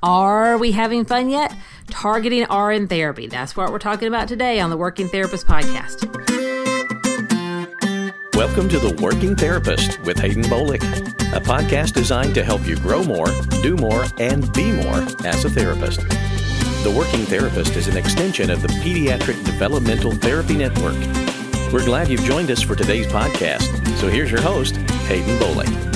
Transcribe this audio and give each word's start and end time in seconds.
Are 0.00 0.56
we 0.58 0.70
having 0.70 1.04
fun 1.04 1.28
yet? 1.28 1.52
Targeting 1.88 2.44
R 2.44 2.70
in 2.70 2.86
therapy. 2.86 3.26
That's 3.26 3.56
what 3.56 3.72
we're 3.72 3.80
talking 3.80 4.06
about 4.06 4.28
today 4.28 4.60
on 4.60 4.70
the 4.70 4.76
Working 4.76 5.08
Therapist 5.08 5.44
Podcast. 5.44 6.06
Welcome 8.36 8.68
to 8.68 8.78
The 8.78 8.96
Working 9.02 9.34
Therapist 9.34 10.00
with 10.02 10.16
Haden 10.16 10.44
Bolick, 10.44 10.84
a 11.36 11.40
podcast 11.40 11.94
designed 11.94 12.36
to 12.36 12.44
help 12.44 12.64
you 12.64 12.76
grow 12.76 13.02
more, 13.02 13.26
do 13.60 13.74
more, 13.74 14.04
and 14.20 14.52
be 14.52 14.70
more 14.70 15.04
as 15.24 15.44
a 15.44 15.50
therapist. 15.50 16.08
The 16.84 16.94
Working 16.96 17.24
Therapist 17.24 17.74
is 17.74 17.88
an 17.88 17.96
extension 17.96 18.50
of 18.50 18.62
the 18.62 18.68
Pediatric 18.68 19.44
Developmental 19.44 20.12
Therapy 20.12 20.56
Network. 20.56 20.94
We're 21.72 21.84
glad 21.84 22.06
you've 22.06 22.22
joined 22.22 22.52
us 22.52 22.62
for 22.62 22.76
today's 22.76 23.08
podcast. 23.08 23.64
So 23.96 24.06
here's 24.06 24.30
your 24.30 24.42
host, 24.42 24.76
Haden 24.76 25.36
Bolick. 25.40 25.88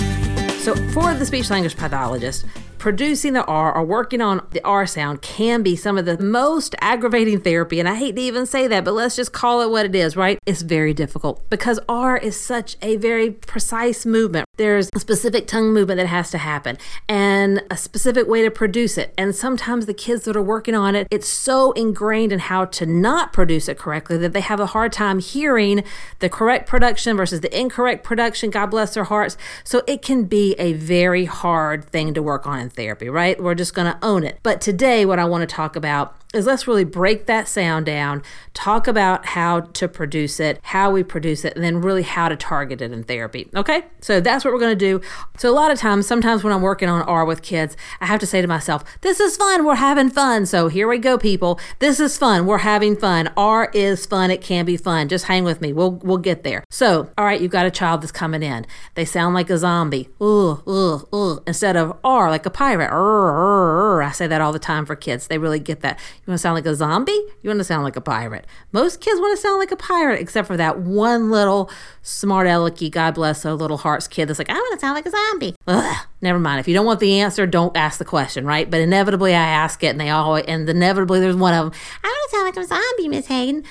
So, 0.58 0.74
for 0.90 1.14
the 1.14 1.26
speech 1.26 1.50
language 1.50 1.76
pathologist, 1.76 2.46
producing 2.82 3.32
the 3.32 3.44
R 3.44 3.72
or 3.72 3.84
working 3.84 4.20
on 4.20 4.44
the 4.50 4.60
R 4.64 4.88
sound 4.88 5.22
can 5.22 5.62
be 5.62 5.76
some 5.76 5.96
of 5.96 6.04
the 6.04 6.18
most 6.18 6.74
aggravating 6.80 7.40
therapy. 7.40 7.78
And 7.78 7.88
I 7.88 7.94
hate 7.94 8.16
to 8.16 8.22
even 8.22 8.44
say 8.44 8.66
that, 8.66 8.84
but 8.84 8.92
let's 8.92 9.14
just 9.14 9.32
call 9.32 9.62
it 9.62 9.70
what 9.70 9.86
it 9.86 9.94
is, 9.94 10.16
right? 10.16 10.36
It's 10.46 10.62
very 10.62 10.92
difficult 10.92 11.48
because 11.48 11.78
R 11.88 12.16
is 12.16 12.38
such 12.38 12.76
a 12.82 12.96
very 12.96 13.30
precise 13.30 14.04
movement. 14.04 14.46
There's 14.56 14.90
a 14.96 14.98
specific 14.98 15.46
tongue 15.46 15.72
movement 15.72 15.98
that 15.98 16.08
has 16.08 16.32
to 16.32 16.38
happen 16.38 16.76
and 17.08 17.62
a 17.70 17.76
specific 17.76 18.26
way 18.26 18.42
to 18.42 18.50
produce 18.50 18.98
it. 18.98 19.14
And 19.16 19.32
sometimes 19.32 19.86
the 19.86 19.94
kids 19.94 20.24
that 20.24 20.36
are 20.36 20.42
working 20.42 20.74
on 20.74 20.96
it, 20.96 21.06
it's 21.08 21.28
so 21.28 21.70
ingrained 21.72 22.32
in 22.32 22.40
how 22.40 22.64
to 22.64 22.84
not 22.84 23.32
produce 23.32 23.68
it 23.68 23.78
correctly 23.78 24.16
that 24.18 24.32
they 24.32 24.40
have 24.40 24.58
a 24.58 24.66
hard 24.66 24.92
time 24.92 25.20
hearing 25.20 25.84
the 26.18 26.28
correct 26.28 26.68
production 26.68 27.16
versus 27.16 27.42
the 27.42 27.58
incorrect 27.58 28.02
production. 28.02 28.50
God 28.50 28.66
bless 28.66 28.94
their 28.94 29.04
hearts. 29.04 29.36
So 29.62 29.84
it 29.86 30.02
can 30.02 30.24
be 30.24 30.56
a 30.58 30.72
very 30.72 31.26
hard 31.26 31.84
thing 31.84 32.12
to 32.14 32.22
work 32.22 32.44
on 32.44 32.71
therapy, 32.74 33.08
right? 33.08 33.40
We're 33.42 33.54
just 33.54 33.74
going 33.74 33.92
to 33.92 33.98
own 34.02 34.24
it. 34.24 34.38
But 34.42 34.60
today, 34.60 35.04
what 35.04 35.18
I 35.18 35.24
want 35.24 35.48
to 35.48 35.54
talk 35.54 35.76
about 35.76 36.21
is 36.32 36.46
let's 36.46 36.66
really 36.66 36.84
break 36.84 37.26
that 37.26 37.48
sound 37.48 37.86
down, 37.86 38.22
talk 38.54 38.86
about 38.86 39.26
how 39.26 39.60
to 39.60 39.88
produce 39.88 40.40
it, 40.40 40.58
how 40.62 40.90
we 40.90 41.02
produce 41.02 41.44
it, 41.44 41.54
and 41.54 41.64
then 41.64 41.80
really 41.80 42.02
how 42.02 42.28
to 42.28 42.36
target 42.36 42.80
it 42.80 42.92
in 42.92 43.04
therapy. 43.04 43.48
Okay? 43.54 43.84
So 44.00 44.20
that's 44.20 44.44
what 44.44 44.52
we're 44.52 44.60
going 44.60 44.76
to 44.76 44.98
do. 44.98 45.00
So 45.38 45.50
a 45.50 45.54
lot 45.54 45.70
of 45.70 45.78
times, 45.78 46.06
sometimes 46.06 46.42
when 46.42 46.52
I'm 46.52 46.62
working 46.62 46.88
on 46.88 47.02
R 47.02 47.24
with 47.24 47.42
kids, 47.42 47.76
I 48.00 48.06
have 48.06 48.20
to 48.20 48.26
say 48.26 48.40
to 48.40 48.48
myself, 48.48 48.84
this 49.02 49.20
is 49.20 49.36
fun. 49.36 49.64
We're 49.64 49.76
having 49.76 50.10
fun. 50.10 50.46
So 50.46 50.68
here 50.68 50.88
we 50.88 50.98
go, 50.98 51.18
people. 51.18 51.58
This 51.78 52.00
is 52.00 52.16
fun. 52.18 52.46
We're 52.46 52.58
having 52.58 52.96
fun. 52.96 53.30
R 53.36 53.70
is 53.74 54.06
fun. 54.06 54.30
It 54.30 54.40
can 54.40 54.64
be 54.64 54.76
fun. 54.76 55.08
Just 55.08 55.26
hang 55.26 55.44
with 55.44 55.60
me. 55.60 55.72
We'll 55.72 55.92
we'll 55.92 56.18
get 56.18 56.44
there. 56.44 56.64
So, 56.70 57.10
all 57.16 57.24
right, 57.24 57.40
you've 57.40 57.50
got 57.50 57.66
a 57.66 57.70
child 57.70 58.02
that's 58.02 58.12
coming 58.12 58.42
in. 58.42 58.66
They 58.94 59.04
sound 59.04 59.34
like 59.34 59.50
a 59.50 59.58
zombie. 59.58 60.08
Ugh, 60.20 60.62
ugh, 60.66 61.08
ugh. 61.12 61.42
Instead 61.46 61.76
of 61.76 61.96
R 62.04 62.30
like 62.30 62.46
a 62.46 62.50
pirate. 62.50 62.90
I 62.92 64.12
say 64.12 64.26
that 64.26 64.40
all 64.40 64.52
the 64.52 64.58
time 64.58 64.86
for 64.86 64.96
kids. 64.96 65.26
They 65.26 65.38
really 65.38 65.58
get 65.58 65.80
that 65.80 65.98
you 66.24 66.30
want 66.30 66.38
to 66.38 66.42
sound 66.42 66.54
like 66.54 66.66
a 66.66 66.74
zombie? 66.76 67.10
You 67.42 67.50
want 67.50 67.58
to 67.58 67.64
sound 67.64 67.82
like 67.82 67.96
a 67.96 68.00
pirate. 68.00 68.46
Most 68.70 69.00
kids 69.00 69.18
want 69.18 69.36
to 69.36 69.42
sound 69.42 69.58
like 69.58 69.72
a 69.72 69.76
pirate, 69.76 70.20
except 70.20 70.46
for 70.46 70.56
that 70.56 70.78
one 70.78 71.32
little 71.32 71.68
smart 72.00 72.46
alecky, 72.46 72.88
God 72.88 73.14
bless 73.14 73.42
her 73.42 73.54
little 73.54 73.78
hearts 73.78 74.06
kid 74.06 74.28
that's 74.28 74.38
like, 74.38 74.48
I 74.48 74.54
want 74.54 74.74
to 74.74 74.80
sound 74.80 74.94
like 74.94 75.06
a 75.06 75.10
zombie. 75.10 75.56
Ugh, 75.66 76.06
never 76.20 76.38
mind. 76.38 76.60
If 76.60 76.68
you 76.68 76.74
don't 76.74 76.86
want 76.86 77.00
the 77.00 77.18
answer, 77.18 77.44
don't 77.44 77.76
ask 77.76 77.98
the 77.98 78.04
question, 78.04 78.46
right? 78.46 78.70
But 78.70 78.80
inevitably 78.80 79.34
I 79.34 79.42
ask 79.42 79.82
it 79.82 79.88
and 79.88 80.00
they 80.00 80.10
always, 80.10 80.44
and 80.46 80.68
inevitably 80.68 81.18
there's 81.18 81.34
one 81.34 81.54
of 81.54 81.72
them, 81.72 81.80
I 82.04 82.06
want 82.06 82.30
to 82.30 82.36
sound 82.36 82.46
like 82.46 82.64
a 82.64 82.68
zombie, 82.68 83.08
Miss 83.08 83.26
Haden. 83.26 83.64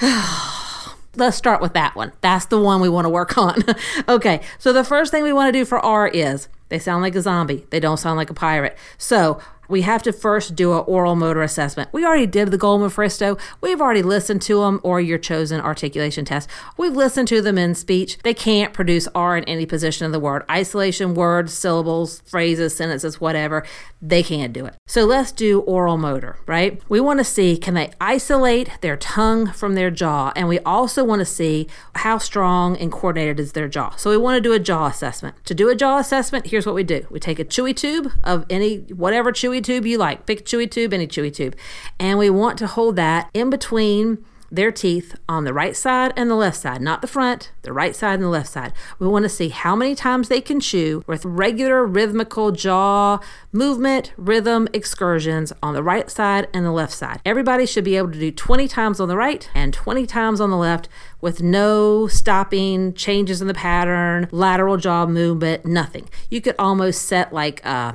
let's 1.16 1.36
start 1.36 1.60
with 1.60 1.74
that 1.74 1.94
one. 1.94 2.12
That's 2.20 2.46
the 2.46 2.58
one 2.58 2.80
we 2.80 2.88
want 2.88 3.04
to 3.04 3.08
work 3.10 3.38
on. 3.38 3.62
okay, 4.08 4.40
so 4.58 4.72
the 4.72 4.84
first 4.84 5.10
thing 5.10 5.22
we 5.22 5.32
want 5.32 5.48
to 5.48 5.58
do 5.58 5.64
for 5.64 5.78
R 5.78 6.08
is 6.08 6.48
they 6.68 6.78
sound 6.78 7.02
like 7.02 7.14
a 7.14 7.20
zombie. 7.20 7.66
They 7.70 7.80
don't 7.80 7.98
sound 7.98 8.16
like 8.16 8.30
a 8.30 8.34
pirate. 8.34 8.76
So 8.98 9.40
we 9.68 9.82
have 9.82 10.02
to 10.02 10.12
first 10.12 10.54
do 10.54 10.72
an 10.72 10.84
oral 10.86 11.16
motor 11.16 11.42
assessment. 11.42 11.90
We 11.92 12.04
already 12.04 12.26
did 12.26 12.50
the 12.50 12.58
Goldman-Fristoe. 12.58 13.38
We've 13.60 13.80
already 13.80 14.02
listened 14.02 14.42
to 14.42 14.60
them 14.60 14.80
or 14.82 15.00
your 15.00 15.18
chosen 15.18 15.60
articulation 15.60 16.24
test. 16.24 16.48
We've 16.76 16.96
listened 16.96 17.28
to 17.28 17.40
them 17.40 17.58
in 17.58 17.74
speech. 17.74 18.18
They 18.22 18.34
can't 18.34 18.72
produce 18.72 19.08
R 19.14 19.36
in 19.36 19.44
any 19.44 19.66
position 19.66 20.06
of 20.06 20.12
the 20.12 20.20
word. 20.20 20.44
Isolation, 20.50 21.14
words, 21.14 21.52
syllables, 21.52 22.20
phrases, 22.26 22.76
sentences, 22.76 23.20
whatever. 23.20 23.64
They 24.00 24.22
can't 24.22 24.52
do 24.52 24.66
it. 24.66 24.76
So 24.86 25.04
let's 25.04 25.32
do 25.32 25.60
oral 25.60 25.96
motor, 25.96 26.38
right? 26.46 26.82
We 26.88 27.00
want 27.00 27.20
to 27.20 27.24
see 27.24 27.56
can 27.56 27.74
they 27.74 27.90
isolate 28.00 28.70
their 28.80 28.96
tongue 28.96 29.52
from 29.52 29.74
their 29.74 29.90
jaw? 29.90 30.32
And 30.36 30.48
we 30.48 30.58
also 30.60 31.04
want 31.04 31.20
to 31.20 31.26
see 31.26 31.68
how 31.96 32.18
strong 32.18 32.76
and 32.76 32.90
coordinated 32.90 33.40
is 33.40 33.52
their 33.52 33.68
jaw. 33.68 33.94
So 33.96 34.10
we 34.10 34.16
want 34.16 34.36
to 34.36 34.40
do 34.40 34.52
a 34.52 34.58
jaw 34.58 34.86
assessment. 34.86 35.36
To 35.46 35.54
do 35.54 35.68
a 35.68 35.74
jaw 35.74 35.98
assessment, 35.98 36.48
here's 36.48 36.66
what 36.66 36.74
we 36.74 36.82
do. 36.82 37.06
We 37.10 37.20
take 37.20 37.38
a 37.38 37.44
chewy 37.44 37.74
tube 37.74 38.10
of 38.22 38.44
any 38.50 38.78
whatever 38.78 39.32
chewy 39.32 39.53
chewy 39.54 39.64
tube 39.64 39.86
you 39.86 39.98
like. 39.98 40.26
Pick 40.26 40.40
a 40.40 40.42
chewy 40.42 40.70
tube, 40.70 40.92
any 40.92 41.06
chewy 41.06 41.32
tube. 41.32 41.56
And 41.98 42.18
we 42.18 42.30
want 42.30 42.58
to 42.58 42.66
hold 42.66 42.96
that 42.96 43.30
in 43.34 43.50
between 43.50 44.24
their 44.50 44.70
teeth 44.70 45.16
on 45.28 45.42
the 45.42 45.52
right 45.52 45.74
side 45.74 46.12
and 46.16 46.30
the 46.30 46.34
left 46.36 46.56
side, 46.56 46.80
not 46.80 47.00
the 47.00 47.08
front, 47.08 47.50
the 47.62 47.72
right 47.72 47.96
side 47.96 48.14
and 48.14 48.22
the 48.22 48.28
left 48.28 48.48
side. 48.48 48.72
We 49.00 49.08
want 49.08 49.24
to 49.24 49.28
see 49.28 49.48
how 49.48 49.74
many 49.74 49.96
times 49.96 50.28
they 50.28 50.40
can 50.40 50.60
chew 50.60 51.02
with 51.08 51.24
regular 51.24 51.84
rhythmical 51.84 52.52
jaw 52.52 53.18
movement, 53.50 54.12
rhythm 54.16 54.68
excursions 54.72 55.52
on 55.60 55.74
the 55.74 55.82
right 55.82 56.08
side 56.08 56.46
and 56.54 56.64
the 56.64 56.70
left 56.70 56.92
side. 56.92 57.20
Everybody 57.24 57.66
should 57.66 57.84
be 57.84 57.96
able 57.96 58.12
to 58.12 58.18
do 58.18 58.30
20 58.30 58.68
times 58.68 59.00
on 59.00 59.08
the 59.08 59.16
right 59.16 59.48
and 59.54 59.74
20 59.74 60.06
times 60.06 60.40
on 60.40 60.50
the 60.50 60.56
left 60.56 60.88
with 61.20 61.42
no 61.42 62.06
stopping, 62.06 62.94
changes 62.94 63.40
in 63.40 63.48
the 63.48 63.54
pattern, 63.54 64.28
lateral 64.30 64.76
jaw 64.76 65.04
movement, 65.04 65.64
nothing. 65.64 66.08
You 66.30 66.40
could 66.40 66.54
almost 66.60 67.02
set 67.02 67.32
like, 67.32 67.60
uh, 67.66 67.94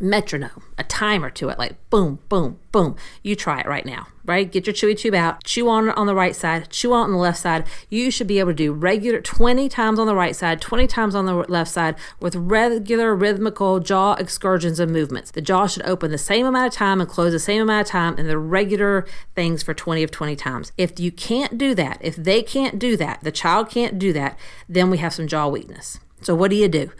metronome, 0.00 0.62
a 0.78 0.84
timer 0.84 1.30
to 1.30 1.48
it, 1.48 1.58
like 1.58 1.76
boom, 1.90 2.18
boom, 2.28 2.58
boom. 2.72 2.96
You 3.22 3.34
try 3.34 3.60
it 3.60 3.66
right 3.66 3.86
now, 3.86 4.08
right? 4.24 4.50
Get 4.50 4.66
your 4.66 4.74
chewy 4.74 4.96
tube 4.96 5.14
out, 5.14 5.44
chew 5.44 5.68
on 5.68 5.88
it 5.88 5.96
on 5.96 6.06
the 6.06 6.14
right 6.14 6.34
side, 6.34 6.70
chew 6.70 6.92
on 6.92 7.02
it 7.02 7.04
on 7.04 7.12
the 7.12 7.18
left 7.18 7.38
side. 7.38 7.66
You 7.88 8.10
should 8.10 8.26
be 8.26 8.38
able 8.38 8.50
to 8.50 8.56
do 8.56 8.72
regular 8.72 9.20
20 9.20 9.68
times 9.68 9.98
on 9.98 10.06
the 10.06 10.14
right 10.14 10.36
side, 10.36 10.60
20 10.60 10.86
times 10.86 11.14
on 11.14 11.26
the 11.26 11.34
left 11.34 11.70
side 11.70 11.96
with 12.20 12.36
regular 12.36 13.14
rhythmical 13.14 13.80
jaw 13.80 14.14
excursions 14.14 14.78
and 14.80 14.92
movements. 14.92 15.30
The 15.30 15.42
jaw 15.42 15.66
should 15.66 15.86
open 15.86 16.10
the 16.10 16.18
same 16.18 16.46
amount 16.46 16.68
of 16.68 16.74
time 16.74 17.00
and 17.00 17.08
close 17.08 17.32
the 17.32 17.38
same 17.38 17.62
amount 17.62 17.86
of 17.86 17.90
time 17.90 18.16
and 18.18 18.28
the 18.28 18.38
regular 18.38 19.06
things 19.34 19.62
for 19.62 19.74
20 19.74 20.02
of 20.02 20.10
20 20.10 20.36
times. 20.36 20.72
If 20.76 21.00
you 21.00 21.12
can't 21.12 21.56
do 21.56 21.74
that, 21.74 21.98
if 22.00 22.16
they 22.16 22.42
can't 22.42 22.78
do 22.78 22.96
that, 22.96 23.22
the 23.22 23.32
child 23.32 23.70
can't 23.70 23.98
do 23.98 24.12
that, 24.12 24.38
then 24.68 24.90
we 24.90 24.98
have 24.98 25.14
some 25.14 25.26
jaw 25.26 25.48
weakness. 25.48 25.98
So 26.20 26.34
what 26.34 26.50
do 26.50 26.56
you 26.56 26.68
do? 26.68 26.90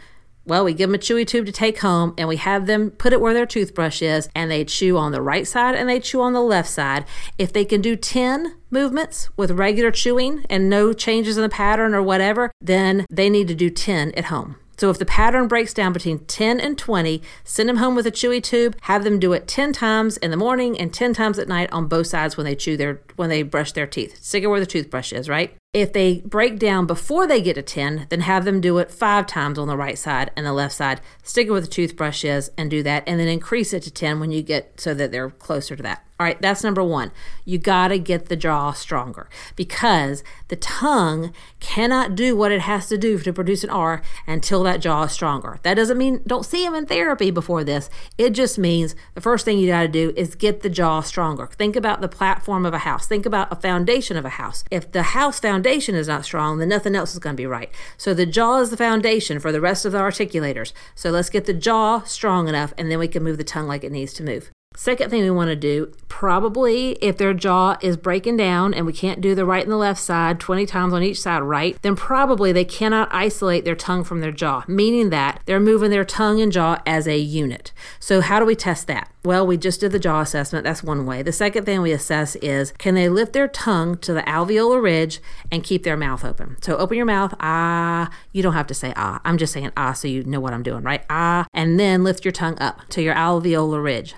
Well, 0.47 0.63
we 0.63 0.73
give 0.73 0.89
them 0.89 0.95
a 0.95 0.97
chewy 0.97 1.27
tube 1.27 1.45
to 1.47 1.51
take 1.51 1.79
home 1.79 2.13
and 2.17 2.29
we 2.29 2.37
have 2.37 2.67
them 2.67 2.91
put 2.91 3.11
it 3.11 3.19
where 3.19 3.33
their 3.33 3.45
toothbrush 3.45 4.01
is 4.01 4.29
and 4.33 4.49
they 4.49 4.63
chew 4.63 4.97
on 4.97 5.11
the 5.11 5.21
right 5.21 5.45
side 5.45 5.75
and 5.75 5.89
they 5.89 5.99
chew 5.99 6.21
on 6.21 6.31
the 6.31 6.41
left 6.41 6.69
side. 6.69 7.03
If 7.37 7.51
they 7.51 7.65
can 7.65 7.81
do 7.81 7.97
10 7.97 8.55
movements 8.71 9.29
with 9.35 9.51
regular 9.51 9.91
chewing 9.91 10.45
and 10.49 10.69
no 10.69 10.93
changes 10.93 11.35
in 11.35 11.43
the 11.43 11.49
pattern 11.49 11.93
or 11.93 12.01
whatever, 12.01 12.51
then 12.61 13.05
they 13.09 13.29
need 13.29 13.49
to 13.49 13.55
do 13.55 13.69
10 13.69 14.13
at 14.13 14.25
home. 14.25 14.55
So 14.77 14.89
if 14.89 14.99
the 14.99 15.05
pattern 15.05 15.49
breaks 15.49 15.73
down 15.73 15.91
between 15.91 16.19
10 16.19 16.61
and 16.61 16.77
20, 16.77 17.21
send 17.43 17.67
them 17.67 17.77
home 17.77 17.95
with 17.95 18.07
a 18.07 18.11
chewy 18.11 18.41
tube, 18.41 18.77
have 18.83 19.03
them 19.03 19.19
do 19.19 19.33
it 19.33 19.47
10 19.49 19.73
times 19.73 20.15
in 20.17 20.31
the 20.31 20.37
morning 20.37 20.79
and 20.79 20.93
10 20.93 21.13
times 21.13 21.39
at 21.39 21.49
night 21.49 21.69
on 21.73 21.87
both 21.87 22.07
sides 22.07 22.37
when 22.37 22.45
they 22.45 22.55
chew 22.55 22.77
their 22.77 23.01
when 23.17 23.29
they 23.29 23.41
brush 23.41 23.73
their 23.73 23.87
teeth. 23.87 24.23
Stick 24.23 24.43
it 24.43 24.47
where 24.47 24.61
the 24.61 24.65
toothbrush 24.65 25.11
is, 25.11 25.27
right? 25.27 25.57
If 25.77 25.93
they 25.93 26.21
break 26.21 26.57
down 26.57 26.87
before 26.87 27.27
they 27.27 27.39
get 27.39 27.53
to 27.53 27.61
10, 27.61 28.07
then 28.09 28.21
have 28.21 28.45
them 28.45 28.61
do 28.61 28.79
it 28.79 28.89
5 28.89 29.27
times 29.27 29.59
on 29.59 29.67
the 29.67 29.77
right 29.77 29.95
side 29.95 30.31
and 30.35 30.43
the 30.43 30.51
left 30.51 30.73
side. 30.73 31.01
Stick 31.21 31.45
it 31.45 31.51
with 31.51 31.65
the 31.65 31.69
toothbrush 31.69 32.25
is 32.25 32.49
and 32.57 32.71
do 32.71 32.81
that 32.81 33.03
and 33.05 33.19
then 33.19 33.27
increase 33.27 33.73
it 33.73 33.83
to 33.83 33.91
10 33.91 34.19
when 34.19 34.31
you 34.31 34.41
get 34.41 34.81
so 34.81 34.95
that 34.95 35.11
they're 35.11 35.29
closer 35.29 35.75
to 35.75 35.83
that. 35.83 36.03
All 36.19 36.25
right, 36.25 36.41
that's 36.41 36.63
number 36.63 36.83
one. 36.83 37.11
You 37.45 37.59
got 37.59 37.89
to 37.89 37.99
get 37.99 38.25
the 38.25 38.35
jaw 38.35 38.71
stronger 38.71 39.29
because 39.55 40.23
the 40.47 40.55
tongue 40.55 41.31
cannot 41.59 42.15
do 42.15 42.35
what 42.35 42.51
it 42.51 42.61
has 42.61 42.87
to 42.87 42.97
do 42.97 43.19
to 43.19 43.31
produce 43.31 43.63
an 43.63 43.69
R 43.69 44.01
until 44.25 44.63
that 44.63 44.81
jaw 44.81 45.03
is 45.03 45.11
stronger. 45.11 45.59
That 45.61 45.75
doesn't 45.75 45.97
mean 45.97 46.23
don't 46.25 46.43
see 46.43 46.65
them 46.65 46.73
in 46.73 46.87
therapy 46.87 47.29
before 47.29 47.63
this. 47.63 47.91
It 48.17 48.31
just 48.31 48.57
means 48.57 48.95
the 49.13 49.21
first 49.21 49.45
thing 49.45 49.59
you 49.59 49.67
got 49.67 49.83
to 49.83 49.87
do 49.87 50.11
is 50.17 50.33
get 50.33 50.61
the 50.61 50.71
jaw 50.71 51.01
stronger. 51.01 51.45
Think 51.55 51.75
about 51.75 52.01
the 52.01 52.07
platform 52.07 52.65
of 52.65 52.73
a 52.73 52.79
house, 52.79 53.05
think 53.05 53.27
about 53.27 53.51
a 53.51 53.55
foundation 53.55 54.17
of 54.17 54.25
a 54.25 54.29
house. 54.29 54.63
If 54.71 54.91
the 54.91 55.03
house 55.03 55.39
foundation 55.39 55.66
is 55.67 56.07
not 56.07 56.25
strong, 56.25 56.57
then 56.57 56.69
nothing 56.69 56.95
else 56.95 57.13
is 57.13 57.19
going 57.19 57.35
to 57.35 57.41
be 57.41 57.45
right. 57.45 57.69
So 57.97 58.13
the 58.13 58.25
jaw 58.25 58.59
is 58.59 58.69
the 58.69 58.77
foundation 58.77 59.39
for 59.39 59.51
the 59.51 59.61
rest 59.61 59.85
of 59.85 59.91
the 59.91 59.99
articulators. 59.99 60.73
So 60.95 61.11
let's 61.11 61.29
get 61.29 61.45
the 61.45 61.53
jaw 61.53 62.01
strong 62.03 62.47
enough 62.47 62.73
and 62.77 62.91
then 62.91 62.99
we 62.99 63.07
can 63.07 63.23
move 63.23 63.37
the 63.37 63.43
tongue 63.43 63.67
like 63.67 63.83
it 63.83 63.91
needs 63.91 64.13
to 64.13 64.23
move. 64.23 64.51
Second 64.77 65.09
thing 65.09 65.23
we 65.23 65.31
want 65.31 65.49
to 65.49 65.55
do, 65.55 65.91
probably 66.07 66.91
if 67.01 67.17
their 67.17 67.33
jaw 67.33 67.77
is 67.81 67.97
breaking 67.97 68.37
down 68.37 68.75
and 68.75 68.85
we 68.85 68.93
can't 68.93 69.21
do 69.21 69.33
the 69.33 69.43
right 69.43 69.63
and 69.63 69.71
the 69.71 69.75
left 69.75 69.99
side 69.99 70.39
20 70.39 70.67
times 70.67 70.93
on 70.93 71.01
each 71.01 71.19
side 71.19 71.41
right, 71.41 71.81
then 71.81 71.95
probably 71.95 72.51
they 72.51 72.63
cannot 72.63 73.11
isolate 73.11 73.65
their 73.65 73.75
tongue 73.75 74.03
from 74.03 74.21
their 74.21 74.31
jaw, 74.31 74.63
meaning 74.67 75.09
that 75.09 75.41
they're 75.47 75.59
moving 75.59 75.89
their 75.89 76.05
tongue 76.05 76.39
and 76.39 76.51
jaw 76.51 76.79
as 76.85 77.07
a 77.07 77.17
unit. 77.17 77.71
So, 77.99 78.21
how 78.21 78.39
do 78.39 78.45
we 78.45 78.53
test 78.53 78.85
that? 78.85 79.11
Well, 79.25 79.47
we 79.47 79.57
just 79.57 79.79
did 79.79 79.93
the 79.93 79.99
jaw 79.99 80.21
assessment. 80.21 80.63
That's 80.63 80.83
one 80.83 81.07
way. 81.07 81.23
The 81.23 81.31
second 81.31 81.65
thing 81.65 81.81
we 81.81 81.91
assess 81.91 82.35
is 82.35 82.71
can 82.73 82.93
they 82.93 83.09
lift 83.09 83.33
their 83.33 83.47
tongue 83.47 83.97
to 83.97 84.13
the 84.13 84.21
alveolar 84.21 84.81
ridge 84.81 85.19
and 85.51 85.63
keep 85.63 85.81
their 85.81 85.97
mouth 85.97 86.23
open? 86.23 86.55
So, 86.61 86.77
open 86.77 86.97
your 86.97 87.07
mouth, 87.07 87.33
ah. 87.39 88.11
You 88.31 88.43
don't 88.43 88.53
have 88.53 88.67
to 88.67 88.75
say 88.75 88.93
ah. 88.95 89.21
I'm 89.25 89.39
just 89.39 89.53
saying 89.53 89.71
ah 89.75 89.93
so 89.93 90.07
you 90.07 90.23
know 90.23 90.39
what 90.39 90.53
I'm 90.53 90.61
doing, 90.61 90.83
right? 90.83 91.03
Ah. 91.09 91.47
And 91.51 91.79
then 91.79 92.03
lift 92.03 92.23
your 92.23 92.31
tongue 92.31 92.59
up 92.59 92.87
to 92.89 93.01
your 93.01 93.15
alveolar 93.15 93.83
ridge. 93.83 94.13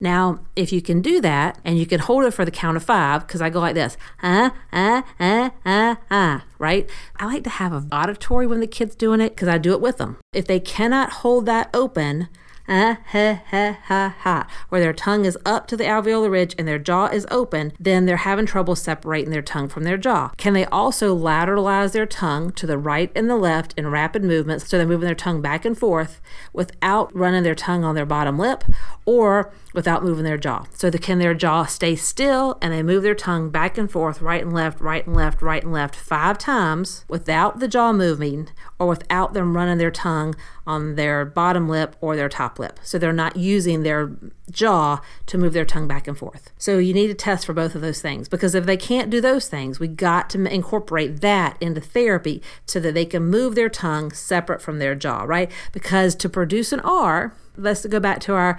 Now, 0.00 0.40
if 0.54 0.72
you 0.72 0.80
can 0.80 1.02
do 1.02 1.20
that 1.22 1.58
and 1.64 1.76
you 1.76 1.84
can 1.84 1.98
hold 1.98 2.24
it 2.24 2.30
for 2.30 2.44
the 2.44 2.52
count 2.52 2.76
of 2.76 2.84
five, 2.84 3.26
because 3.26 3.42
I 3.42 3.50
go 3.50 3.58
like 3.58 3.74
this, 3.74 3.96
ah, 4.22 4.54
ah, 4.72 5.02
ah, 5.18 5.50
ah, 5.66 5.98
ah, 6.08 6.44
right? 6.58 6.88
I 7.16 7.26
like 7.26 7.42
to 7.44 7.50
have 7.50 7.72
an 7.72 7.88
auditory 7.90 8.46
when 8.46 8.60
the 8.60 8.68
kid's 8.68 8.94
doing 8.94 9.20
it 9.20 9.30
because 9.30 9.48
I 9.48 9.58
do 9.58 9.72
it 9.72 9.80
with 9.80 9.96
them. 9.96 10.18
If 10.32 10.46
they 10.46 10.60
cannot 10.60 11.10
hold 11.10 11.46
that 11.46 11.68
open, 11.74 12.28
ah, 12.68 12.98
ha, 13.06 13.42
ha, 13.50 13.78
ha, 13.84 14.14
ha, 14.20 14.46
where 14.68 14.80
their 14.80 14.92
tongue 14.92 15.24
is 15.24 15.38
up 15.44 15.66
to 15.68 15.76
the 15.76 15.84
alveolar 15.84 16.30
ridge 16.30 16.54
and 16.58 16.68
their 16.68 16.78
jaw 16.78 17.06
is 17.06 17.26
open, 17.30 17.72
then 17.80 18.06
they're 18.06 18.18
having 18.18 18.46
trouble 18.46 18.76
separating 18.76 19.30
their 19.30 19.42
tongue 19.42 19.68
from 19.68 19.84
their 19.84 19.96
jaw. 19.96 20.30
Can 20.36 20.52
they 20.52 20.66
also 20.66 21.16
lateralize 21.16 21.92
their 21.92 22.06
tongue 22.06 22.52
to 22.52 22.66
the 22.66 22.78
right 22.78 23.10
and 23.14 23.28
the 23.28 23.36
left 23.36 23.74
in 23.76 23.88
rapid 23.88 24.22
movements 24.22 24.68
so 24.68 24.76
they're 24.76 24.86
moving 24.86 25.06
their 25.06 25.14
tongue 25.14 25.40
back 25.40 25.64
and 25.64 25.76
forth 25.76 26.20
without 26.52 27.14
running 27.14 27.42
their 27.42 27.54
tongue 27.54 27.84
on 27.84 27.94
their 27.94 28.06
bottom 28.06 28.38
lip 28.38 28.64
or 29.04 29.52
without 29.72 30.04
moving 30.04 30.24
their 30.24 30.38
jaw. 30.38 30.64
So 30.74 30.90
the, 30.90 30.98
can 30.98 31.18
their 31.18 31.34
jaw 31.34 31.64
stay 31.64 31.96
still 31.96 32.58
and 32.60 32.72
they 32.72 32.82
move 32.82 33.02
their 33.02 33.14
tongue 33.14 33.50
back 33.50 33.78
and 33.78 33.90
forth, 33.90 34.20
right 34.20 34.42
and 34.42 34.52
left, 34.52 34.80
right 34.80 35.06
and 35.06 35.14
left, 35.14 35.40
right 35.42 35.62
and 35.62 35.72
left 35.72 35.94
five 35.94 36.38
times 36.38 37.04
without 37.08 37.60
the 37.60 37.68
jaw 37.68 37.92
moving 37.92 38.48
or 38.78 38.88
without 38.88 39.34
them 39.34 39.56
running 39.56 39.78
their 39.78 39.90
tongue 39.90 40.34
on 40.68 40.96
their 40.96 41.24
bottom 41.24 41.66
lip 41.66 41.96
or 42.02 42.14
their 42.14 42.28
top 42.28 42.58
lip. 42.58 42.78
So 42.82 42.98
they're 42.98 43.10
not 43.10 43.36
using 43.36 43.82
their 43.82 44.12
jaw 44.50 45.00
to 45.24 45.38
move 45.38 45.54
their 45.54 45.64
tongue 45.64 45.88
back 45.88 46.06
and 46.06 46.16
forth. 46.16 46.52
So 46.58 46.76
you 46.76 46.92
need 46.92 47.06
to 47.06 47.14
test 47.14 47.46
for 47.46 47.54
both 47.54 47.74
of 47.74 47.80
those 47.80 48.02
things 48.02 48.28
because 48.28 48.54
if 48.54 48.66
they 48.66 48.76
can't 48.76 49.08
do 49.08 49.22
those 49.22 49.48
things, 49.48 49.80
we 49.80 49.88
got 49.88 50.28
to 50.30 50.44
incorporate 50.44 51.22
that 51.22 51.56
into 51.58 51.80
therapy 51.80 52.42
so 52.66 52.80
that 52.80 52.92
they 52.92 53.06
can 53.06 53.24
move 53.24 53.54
their 53.54 53.70
tongue 53.70 54.12
separate 54.12 54.60
from 54.60 54.78
their 54.78 54.94
jaw, 54.94 55.22
right? 55.22 55.50
Because 55.72 56.14
to 56.16 56.28
produce 56.28 56.70
an 56.70 56.80
R, 56.80 57.32
let's 57.56 57.86
go 57.86 57.98
back 57.98 58.20
to 58.20 58.34
our 58.34 58.58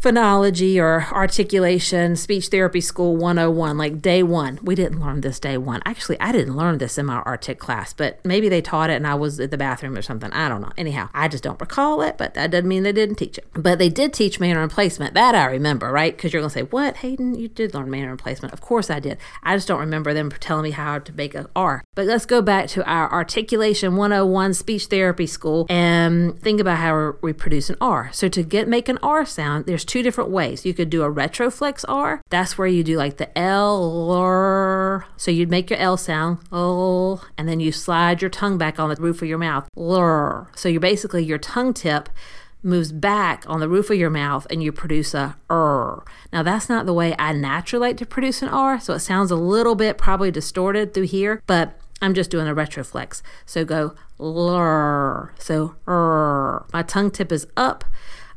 phonology 0.00 0.80
or 0.80 1.06
articulation, 1.12 2.14
speech 2.14 2.48
therapy 2.48 2.80
school 2.80 3.16
101, 3.16 3.76
like 3.76 4.00
day 4.00 4.22
one. 4.22 4.58
We 4.62 4.74
didn't 4.74 5.00
learn 5.00 5.22
this 5.22 5.40
day 5.40 5.58
one. 5.58 5.82
Actually, 5.84 6.20
I 6.20 6.30
didn't 6.30 6.56
learn 6.56 6.78
this 6.78 6.98
in 6.98 7.06
my 7.06 7.16
artic 7.20 7.58
class, 7.58 7.92
but 7.92 8.24
maybe 8.24 8.48
they 8.48 8.62
taught 8.62 8.90
it 8.90 8.94
and 8.94 9.06
I 9.06 9.14
was 9.14 9.40
at 9.40 9.50
the 9.50 9.58
bathroom 9.58 9.96
or 9.96 10.02
something. 10.02 10.30
I 10.32 10.48
don't 10.48 10.60
know. 10.60 10.72
Anyhow, 10.76 11.08
I 11.14 11.26
just 11.28 11.42
don't 11.42 11.60
recall 11.60 12.02
it, 12.02 12.16
but 12.16 12.34
that 12.34 12.50
doesn't 12.50 12.68
mean 12.68 12.84
they 12.84 12.92
didn't 12.92 13.16
teach 13.16 13.38
it. 13.38 13.46
But 13.54 13.78
they 13.78 13.88
did 13.88 14.12
teach 14.12 14.38
manner 14.38 14.62
and 14.62 14.70
placement. 14.70 15.14
That 15.14 15.34
I 15.34 15.46
remember, 15.46 15.90
right? 15.90 16.14
Because 16.16 16.32
you're 16.32 16.42
going 16.42 16.50
to 16.50 16.54
say, 16.54 16.62
What, 16.62 16.98
Haden? 16.98 17.34
You 17.34 17.48
did 17.48 17.74
learn 17.74 17.90
manner 17.90 18.10
and 18.10 18.18
placement. 18.18 18.52
Of 18.52 18.60
course 18.60 18.90
I 18.90 19.00
did. 19.00 19.18
I 19.42 19.56
just 19.56 19.66
don't 19.66 19.80
remember 19.80 20.14
them 20.14 20.30
telling 20.30 20.64
me 20.64 20.70
how 20.70 21.00
to 21.00 21.12
make 21.12 21.34
a 21.34 21.50
R. 21.56 21.82
But 21.94 22.06
let's 22.06 22.26
go 22.26 22.40
back 22.40 22.68
to 22.68 22.84
our 22.84 23.10
articulation 23.10 23.96
101 23.96 24.54
speech 24.54 24.86
therapy 24.86 25.26
school 25.26 25.66
and 25.68 26.38
think 26.40 26.60
about 26.60 26.78
how 26.78 27.16
we 27.20 27.32
produce 27.32 27.68
an 27.68 27.76
R. 27.80 28.10
So 28.12 28.28
to 28.28 28.42
get 28.44 28.68
make 28.68 28.88
an 28.88 28.98
R 29.02 29.26
sound, 29.26 29.66
there's 29.66 29.87
two 29.88 30.02
different 30.02 30.30
ways. 30.30 30.64
You 30.64 30.74
could 30.74 30.90
do 30.90 31.02
a 31.02 31.12
retroflex 31.12 31.84
R. 31.88 32.22
That's 32.30 32.56
where 32.56 32.68
you 32.68 32.84
do 32.84 32.96
like 32.96 33.16
the 33.16 33.36
L. 33.36 35.04
So 35.16 35.32
you'd 35.32 35.50
make 35.50 35.70
your 35.70 35.78
L 35.80 35.96
sound, 35.96 36.38
L, 36.52 37.24
and 37.36 37.48
then 37.48 37.58
you 37.58 37.72
slide 37.72 38.22
your 38.22 38.30
tongue 38.30 38.58
back 38.58 38.78
on 38.78 38.88
the 38.88 38.96
roof 38.96 39.22
of 39.22 39.28
your 39.28 39.38
mouth. 39.38 39.68
L. 39.76 40.48
So 40.54 40.68
you're 40.68 40.80
basically 40.80 41.24
your 41.24 41.38
tongue 41.38 41.74
tip 41.74 42.08
moves 42.62 42.92
back 42.92 43.44
on 43.46 43.60
the 43.60 43.68
roof 43.68 43.88
of 43.88 43.96
your 43.96 44.10
mouth 44.10 44.46
and 44.50 44.62
you 44.62 44.72
produce 44.72 45.14
a 45.14 45.36
R. 45.48 46.04
Now 46.32 46.42
that's 46.42 46.68
not 46.68 46.86
the 46.86 46.92
way 46.92 47.14
I 47.18 47.32
naturally 47.32 47.88
like 47.88 47.96
to 47.98 48.06
produce 48.06 48.42
an 48.42 48.48
R, 48.48 48.78
so 48.80 48.94
it 48.94 49.00
sounds 49.00 49.30
a 49.30 49.36
little 49.36 49.74
bit 49.74 49.96
probably 49.96 50.30
distorted 50.30 50.92
through 50.92 51.04
here, 51.04 51.42
but 51.46 51.80
I'm 52.02 52.14
just 52.14 52.30
doing 52.30 52.46
a 52.46 52.54
retroflex. 52.54 53.22
So 53.46 53.64
go 53.64 53.94
lr. 54.18 55.30
So 55.38 55.76
r. 55.86 56.66
My 56.72 56.82
tongue 56.82 57.10
tip 57.10 57.32
is 57.32 57.46
up. 57.56 57.84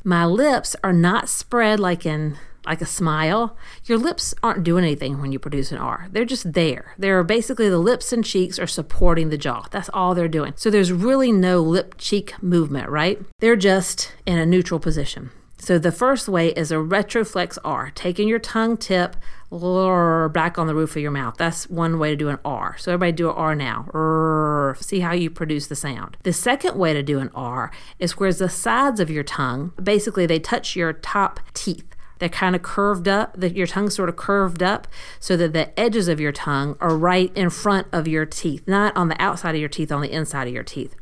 My 0.04 0.26
lips 0.26 0.76
are 0.84 0.94
not 0.94 1.30
spread 1.30 1.80
like 1.80 2.06
in 2.06 2.38
like 2.66 2.82
a 2.82 2.86
smile. 2.86 3.58
Your 3.86 3.98
lips 3.98 4.34
aren't 4.44 4.64
doing 4.64 4.84
anything 4.84 5.20
when 5.20 5.32
you 5.32 5.40
produce 5.40 5.72
an 5.72 5.78
R. 5.78 6.08
They're 6.12 6.26
just 6.26 6.54
there. 6.54 6.94
They're 6.98 7.24
basically 7.24 7.70
the 7.70 7.80
lips 7.80 8.14
and 8.14 8.24
cheeks 8.24 8.60
are 8.60 8.68
supporting 8.68 9.30
the 9.30 9.38
jaw. 9.38 9.66
That's 9.72 9.90
all 9.94 10.14
they're 10.14 10.28
doing. 10.28 10.54
So 10.56 10.70
there's 10.70 10.92
really 10.92 11.32
no 11.32 11.60
lip 11.62 11.96
cheek 11.98 12.42
movement, 12.42 12.90
right? 12.90 13.20
They're 13.40 13.56
just 13.56 14.14
in 14.26 14.38
a 14.38 14.46
neutral 14.46 14.80
position. 14.80 15.32
So 15.58 15.78
the 15.78 15.92
first 15.92 16.28
way 16.28 16.50
is 16.50 16.72
a 16.72 16.76
retroflex 16.76 17.58
R, 17.64 17.92
taking 17.94 18.28
your 18.28 18.40
tongue 18.40 18.78
tip 18.78 19.16
back 19.52 20.58
on 20.58 20.68
the 20.68 20.74
roof 20.74 20.96
of 20.96 21.02
your 21.02 21.12
mouth. 21.12 21.36
That's 21.38 21.70
one 21.70 22.00
way 22.00 22.10
to 22.12 22.16
do 22.16 22.30
an 22.30 22.40
R. 22.46 22.78
So 22.78 22.94
everybody 22.94 23.12
do 23.12 23.30
an 23.30 23.36
R 23.36 23.54
now. 23.54 24.76
See 24.80 25.02
how 25.02 25.12
you 25.12 25.30
produce 25.30 25.68
the 25.68 25.76
sound. 25.76 26.18
The 26.24 26.34
second 26.34 26.78
way 26.78 26.94
to 26.94 27.04
do 27.04 27.20
an 27.20 27.30
R 27.36 27.72
is 28.00 28.18
where 28.18 28.32
the 28.32 28.50
sides 28.50 29.00
of 29.00 29.10
your 29.10 29.24
tongue, 29.24 29.74
basically 29.82 30.26
they 30.26 30.40
touch 30.40 30.76
your 30.76 30.94
top 30.94 31.42
teeth. 31.54 31.86
They're 32.20 32.30
kind 32.30 32.56
of 32.56 32.62
curved 32.62 33.08
up, 33.08 33.36
that 33.36 33.56
your 33.56 33.66
tongue's 33.66 33.96
sort 33.96 34.08
of 34.08 34.16
curved 34.16 34.62
up 34.62 34.88
so 35.20 35.36
that 35.38 35.54
the 35.54 35.78
edges 35.80 36.08
of 36.08 36.20
your 36.20 36.32
tongue 36.32 36.78
are 36.80 36.96
right 36.96 37.36
in 37.36 37.50
front 37.50 37.88
of 37.92 38.08
your 38.08 38.28
teeth, 38.28 38.62
not 38.68 38.96
on 38.96 39.10
the 39.10 39.20
outside 39.20 39.56
of 39.56 39.60
your 39.60 39.68
teeth, 39.68 39.92
on 39.92 40.02
the 40.02 40.12
inside 40.12 40.48
of 40.48 40.54
your 40.54 40.62
teeth. 40.64 40.96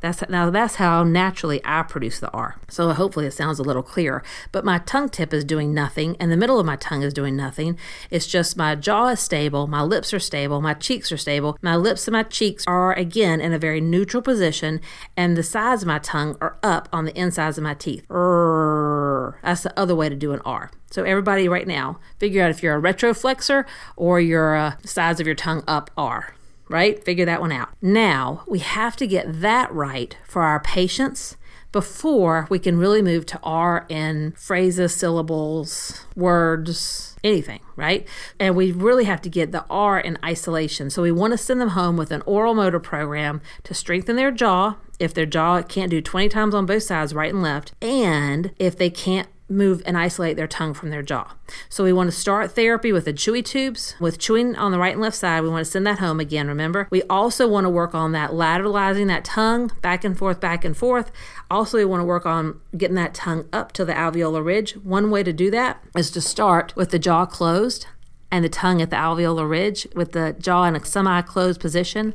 That's 0.00 0.22
now 0.28 0.50
that's 0.50 0.76
how 0.76 1.04
naturally 1.04 1.60
I 1.64 1.82
produce 1.82 2.20
the 2.20 2.30
R. 2.30 2.56
So 2.68 2.90
hopefully 2.92 3.26
it 3.26 3.32
sounds 3.32 3.58
a 3.58 3.62
little 3.62 3.82
clearer. 3.82 4.22
But 4.52 4.64
my 4.64 4.78
tongue 4.78 5.08
tip 5.08 5.34
is 5.34 5.44
doing 5.44 5.74
nothing, 5.74 6.16
and 6.18 6.30
the 6.30 6.36
middle 6.36 6.60
of 6.60 6.66
my 6.66 6.76
tongue 6.76 7.02
is 7.02 7.12
doing 7.12 7.36
nothing. 7.36 7.78
It's 8.10 8.26
just 8.26 8.56
my 8.56 8.74
jaw 8.74 9.08
is 9.08 9.20
stable, 9.20 9.66
my 9.66 9.82
lips 9.82 10.14
are 10.14 10.20
stable, 10.20 10.60
my 10.60 10.74
cheeks 10.74 11.10
are 11.12 11.16
stable. 11.16 11.58
My 11.62 11.76
lips 11.76 12.06
and 12.06 12.12
my 12.12 12.22
cheeks 12.22 12.64
are 12.66 12.92
again 12.94 13.40
in 13.40 13.52
a 13.52 13.58
very 13.58 13.80
neutral 13.80 14.22
position, 14.22 14.80
and 15.16 15.36
the 15.36 15.42
sides 15.42 15.82
of 15.82 15.88
my 15.88 15.98
tongue 15.98 16.36
are 16.40 16.56
up 16.62 16.88
on 16.92 17.04
the 17.04 17.18
insides 17.18 17.58
of 17.58 17.64
my 17.64 17.74
teeth. 17.74 18.06
That's 18.08 19.62
the 19.62 19.72
other 19.76 19.94
way 19.94 20.08
to 20.08 20.16
do 20.16 20.32
an 20.32 20.40
R. 20.44 20.70
So 20.90 21.02
everybody 21.02 21.48
right 21.48 21.66
now, 21.66 21.98
figure 22.20 22.42
out 22.42 22.50
if 22.50 22.62
you're 22.62 22.76
a 22.76 22.80
retroflexor 22.80 23.64
or 23.96 24.20
your 24.20 24.54
uh, 24.54 24.76
sides 24.84 25.20
of 25.20 25.26
your 25.26 25.34
tongue 25.34 25.64
up 25.66 25.90
R, 25.96 26.34
right? 26.68 27.02
Figure 27.04 27.24
that 27.24 27.40
one 27.40 27.52
out. 27.52 27.70
Now, 27.80 28.42
we 28.46 28.58
have 28.60 28.96
to 28.96 29.06
get 29.06 29.40
that 29.40 29.72
right 29.72 30.16
for 30.26 30.42
our 30.42 30.60
patients 30.60 31.36
before 31.72 32.46
we 32.50 32.58
can 32.60 32.78
really 32.78 33.02
move 33.02 33.26
to 33.26 33.40
R 33.42 33.84
in 33.88 34.32
phrases, 34.36 34.94
syllables, 34.94 36.06
words, 36.14 37.16
anything, 37.24 37.58
right? 37.74 38.06
And 38.38 38.54
we 38.54 38.70
really 38.70 39.06
have 39.06 39.20
to 39.22 39.28
get 39.28 39.50
the 39.50 39.64
R 39.68 39.98
in 39.98 40.16
isolation. 40.24 40.88
So 40.88 41.02
we 41.02 41.10
want 41.10 41.32
to 41.32 41.38
send 41.38 41.60
them 41.60 41.70
home 41.70 41.96
with 41.96 42.12
an 42.12 42.22
oral 42.26 42.54
motor 42.54 42.78
program 42.78 43.40
to 43.64 43.74
strengthen 43.74 44.14
their 44.14 44.30
jaw 44.30 44.76
if 45.00 45.12
their 45.12 45.26
jaw 45.26 45.62
can't 45.62 45.90
do 45.90 46.00
20 46.00 46.28
times 46.28 46.54
on 46.54 46.66
both 46.66 46.84
sides, 46.84 47.12
right 47.12 47.32
and 47.32 47.42
left, 47.42 47.72
and 47.82 48.52
if 48.58 48.78
they 48.78 48.90
can't 48.90 49.28
move 49.48 49.82
and 49.84 49.96
isolate 49.98 50.36
their 50.36 50.46
tongue 50.46 50.72
from 50.72 50.90
their 50.90 51.02
jaw. 51.02 51.34
So 51.68 51.84
we 51.84 51.92
want 51.92 52.10
to 52.10 52.16
start 52.16 52.52
therapy 52.52 52.92
with 52.92 53.04
the 53.04 53.12
chewy 53.12 53.44
tubes, 53.44 53.94
with 54.00 54.18
chewing 54.18 54.56
on 54.56 54.72
the 54.72 54.78
right 54.78 54.92
and 54.92 55.02
left 55.02 55.16
side. 55.16 55.42
We 55.42 55.50
want 55.50 55.64
to 55.64 55.70
send 55.70 55.86
that 55.86 55.98
home 55.98 56.18
again, 56.18 56.48
remember? 56.48 56.88
We 56.90 57.02
also 57.04 57.46
want 57.46 57.64
to 57.64 57.70
work 57.70 57.94
on 57.94 58.12
that 58.12 58.30
lateralizing 58.30 59.06
that 59.08 59.24
tongue 59.24 59.70
back 59.82 60.02
and 60.02 60.16
forth, 60.16 60.40
back 60.40 60.64
and 60.64 60.76
forth. 60.76 61.12
Also, 61.50 61.76
we 61.76 61.84
want 61.84 62.00
to 62.00 62.06
work 62.06 62.24
on 62.24 62.60
getting 62.76 62.96
that 62.96 63.14
tongue 63.14 63.46
up 63.52 63.72
to 63.72 63.84
the 63.84 63.92
alveolar 63.92 64.44
ridge. 64.44 64.72
One 64.76 65.10
way 65.10 65.22
to 65.22 65.32
do 65.32 65.50
that 65.50 65.82
is 65.96 66.10
to 66.12 66.20
start 66.20 66.74
with 66.74 66.90
the 66.90 66.98
jaw 66.98 67.26
closed 67.26 67.86
and 68.30 68.44
the 68.44 68.48
tongue 68.48 68.80
at 68.80 68.90
the 68.90 68.96
alveolar 68.96 69.48
ridge 69.48 69.86
with 69.94 70.12
the 70.12 70.34
jaw 70.38 70.64
in 70.64 70.74
a 70.74 70.84
semi 70.84 71.20
closed 71.22 71.60
position 71.60 72.14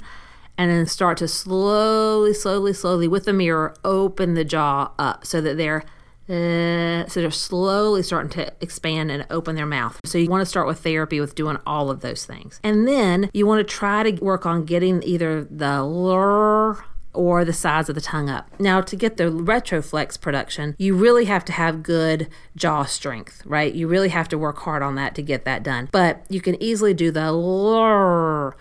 and 0.58 0.70
then 0.70 0.86
start 0.86 1.18
to 1.20 1.28
slowly, 1.28 2.34
slowly, 2.34 2.74
slowly 2.74 3.08
with 3.08 3.24
the 3.24 3.32
mirror 3.32 3.74
open 3.86 4.34
the 4.34 4.44
jaw 4.44 4.92
up 5.00 5.26
so 5.26 5.40
that 5.40 5.56
they're 5.56 5.86
uh, 6.30 7.08
so 7.08 7.22
they're 7.22 7.32
slowly 7.32 8.04
starting 8.04 8.30
to 8.30 8.54
expand 8.62 9.12
and 9.12 9.26
open 9.30 9.56
their 9.56 9.66
mouth. 9.66 10.00
So 10.06 10.18
you 10.18 10.30
want 10.30 10.42
to 10.42 10.46
start 10.46 10.68
with 10.68 10.80
therapy 10.80 11.20
with 11.20 11.36
doing 11.36 11.58
all 11.66 11.90
of 11.90 12.02
those 12.02 12.26
things. 12.26 12.60
And 12.64 12.88
then 12.88 13.30
you 13.34 13.48
want 13.48 13.68
to 13.68 13.74
try 13.74 14.10
to 14.10 14.24
work 14.24 14.46
on 14.46 14.66
getting 14.66 15.02
either 15.04 15.44
the 15.44 15.84
lure 15.84 16.86
or 17.14 17.44
the 17.44 17.54
sides 17.54 17.90
of 17.90 17.96
the 17.96 18.02
tongue 18.02 18.30
up. 18.30 18.48
Now, 18.60 18.82
to 18.82 18.96
get 18.96 19.18
the 19.18 19.26
retroflex 19.26 20.22
production, 20.22 20.76
you 20.78 20.96
really 20.96 21.26
have 21.26 21.44
to 21.46 21.52
have 21.52 21.84
good 21.84 22.28
jaw 22.56 22.84
strength, 22.86 23.42
right? 23.46 23.74
You 23.74 23.88
really 23.88 24.10
have 24.10 24.28
to 24.30 24.38
work 24.38 24.60
hard 24.60 24.84
on 24.84 24.96
that 24.96 25.16
to 25.16 25.22
get 25.22 25.44
that 25.46 25.64
done. 25.64 25.90
But 25.92 26.24
you 26.30 26.40
can 26.40 26.62
easily 26.62 26.94
do 26.94 27.12
the 27.12 27.32
lure, 27.32 28.56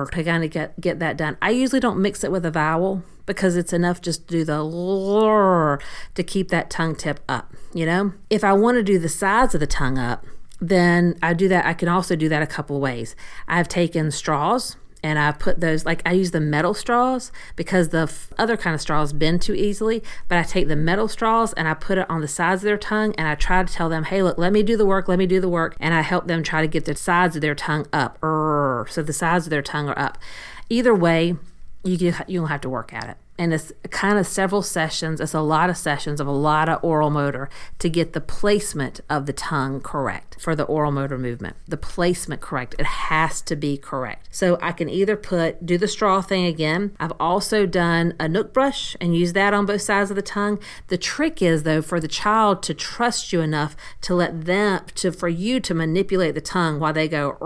lure 0.00 0.10
to 0.10 0.24
kind 0.24 0.44
of 0.44 0.50
get, 0.50 0.80
get 0.80 0.98
that 0.98 1.16
done. 1.16 1.36
I 1.40 1.50
usually 1.50 1.80
don't 1.80 2.00
mix 2.00 2.24
it 2.24 2.32
with 2.32 2.44
a 2.44 2.50
vowel 2.50 3.02
because 3.26 3.56
it's 3.56 3.72
enough 3.72 4.00
just 4.00 4.26
to 4.26 4.38
do 4.38 4.44
the 4.44 4.58
lr 4.58 5.80
to 6.14 6.22
keep 6.22 6.48
that 6.48 6.70
tongue 6.70 6.96
tip 6.96 7.20
up, 7.28 7.54
you 7.72 7.86
know? 7.86 8.12
If 8.28 8.42
I 8.42 8.52
want 8.52 8.76
to 8.76 8.82
do 8.82 8.98
the 8.98 9.08
sides 9.08 9.54
of 9.54 9.60
the 9.60 9.66
tongue 9.66 9.98
up, 9.98 10.26
then 10.60 11.16
I 11.22 11.32
do 11.34 11.48
that. 11.48 11.64
I 11.64 11.74
can 11.74 11.88
also 11.88 12.16
do 12.16 12.28
that 12.28 12.42
a 12.42 12.46
couple 12.46 12.80
ways. 12.80 13.16
I've 13.48 13.68
taken 13.68 14.10
straws 14.10 14.76
and 15.02 15.18
I 15.18 15.32
put 15.32 15.60
those 15.60 15.84
like 15.84 16.02
I 16.04 16.12
use 16.12 16.30
the 16.30 16.40
metal 16.40 16.74
straws 16.74 17.32
because 17.56 17.88
the 17.88 18.02
f- 18.02 18.32
other 18.38 18.56
kind 18.56 18.74
of 18.74 18.80
straws 18.80 19.12
bend 19.12 19.42
too 19.42 19.54
easily. 19.54 20.02
But 20.28 20.38
I 20.38 20.42
take 20.42 20.68
the 20.68 20.76
metal 20.76 21.08
straws 21.08 21.52
and 21.54 21.66
I 21.68 21.74
put 21.74 21.98
it 21.98 22.08
on 22.10 22.20
the 22.20 22.28
sides 22.28 22.62
of 22.62 22.66
their 22.66 22.78
tongue 22.78 23.14
and 23.16 23.26
I 23.26 23.34
try 23.34 23.62
to 23.62 23.72
tell 23.72 23.88
them, 23.88 24.04
hey, 24.04 24.22
look, 24.22 24.38
let 24.38 24.52
me 24.52 24.62
do 24.62 24.76
the 24.76 24.86
work, 24.86 25.08
let 25.08 25.18
me 25.18 25.26
do 25.26 25.40
the 25.40 25.48
work, 25.48 25.76
and 25.80 25.94
I 25.94 26.02
help 26.02 26.26
them 26.26 26.42
try 26.42 26.60
to 26.60 26.68
get 26.68 26.84
the 26.84 26.94
sides 26.94 27.36
of 27.36 27.42
their 27.42 27.54
tongue 27.54 27.86
up, 27.92 28.18
so 28.20 29.02
the 29.02 29.12
sides 29.12 29.46
of 29.46 29.50
their 29.50 29.62
tongue 29.62 29.88
are 29.88 29.98
up. 29.98 30.18
Either 30.68 30.94
way, 30.94 31.36
you 31.82 32.12
you 32.26 32.40
don't 32.40 32.48
have 32.48 32.60
to 32.60 32.68
work 32.68 32.92
at 32.92 33.08
it 33.08 33.16
and 33.40 33.54
it's 33.54 33.72
kind 33.88 34.18
of 34.18 34.26
several 34.26 34.60
sessions. 34.60 35.18
It's 35.18 35.32
a 35.32 35.40
lot 35.40 35.70
of 35.70 35.78
sessions 35.78 36.20
of 36.20 36.26
a 36.26 36.30
lot 36.30 36.68
of 36.68 36.84
oral 36.84 37.08
motor 37.08 37.48
to 37.78 37.88
get 37.88 38.12
the 38.12 38.20
placement 38.20 39.00
of 39.08 39.24
the 39.24 39.32
tongue 39.32 39.80
correct 39.80 40.36
for 40.38 40.54
the 40.54 40.64
oral 40.64 40.92
motor 40.92 41.16
movement. 41.16 41.56
The 41.66 41.78
placement 41.78 42.42
correct. 42.42 42.74
It 42.78 42.84
has 42.84 43.40
to 43.42 43.56
be 43.56 43.78
correct. 43.78 44.28
So 44.30 44.58
I 44.60 44.72
can 44.72 44.90
either 44.90 45.16
put, 45.16 45.64
do 45.64 45.78
the 45.78 45.88
straw 45.88 46.20
thing 46.20 46.44
again. 46.44 46.94
I've 47.00 47.14
also 47.18 47.64
done 47.64 48.12
a 48.20 48.26
Nuk 48.26 48.52
brush 48.52 48.94
and 49.00 49.16
use 49.16 49.32
that 49.32 49.54
on 49.54 49.64
both 49.64 49.80
sides 49.80 50.10
of 50.10 50.16
the 50.16 50.22
tongue. 50.22 50.58
The 50.88 50.98
trick 50.98 51.40
is 51.40 51.62
though 51.62 51.80
for 51.80 51.98
the 51.98 52.08
child 52.08 52.62
to 52.64 52.74
trust 52.74 53.32
you 53.32 53.40
enough 53.40 53.74
to 54.02 54.14
let 54.14 54.44
them, 54.44 54.82
to 54.96 55.12
for 55.12 55.30
you 55.30 55.60
to 55.60 55.72
manipulate 55.72 56.34
the 56.34 56.42
tongue 56.42 56.78
while 56.78 56.92
they 56.92 57.08
go, 57.08 57.38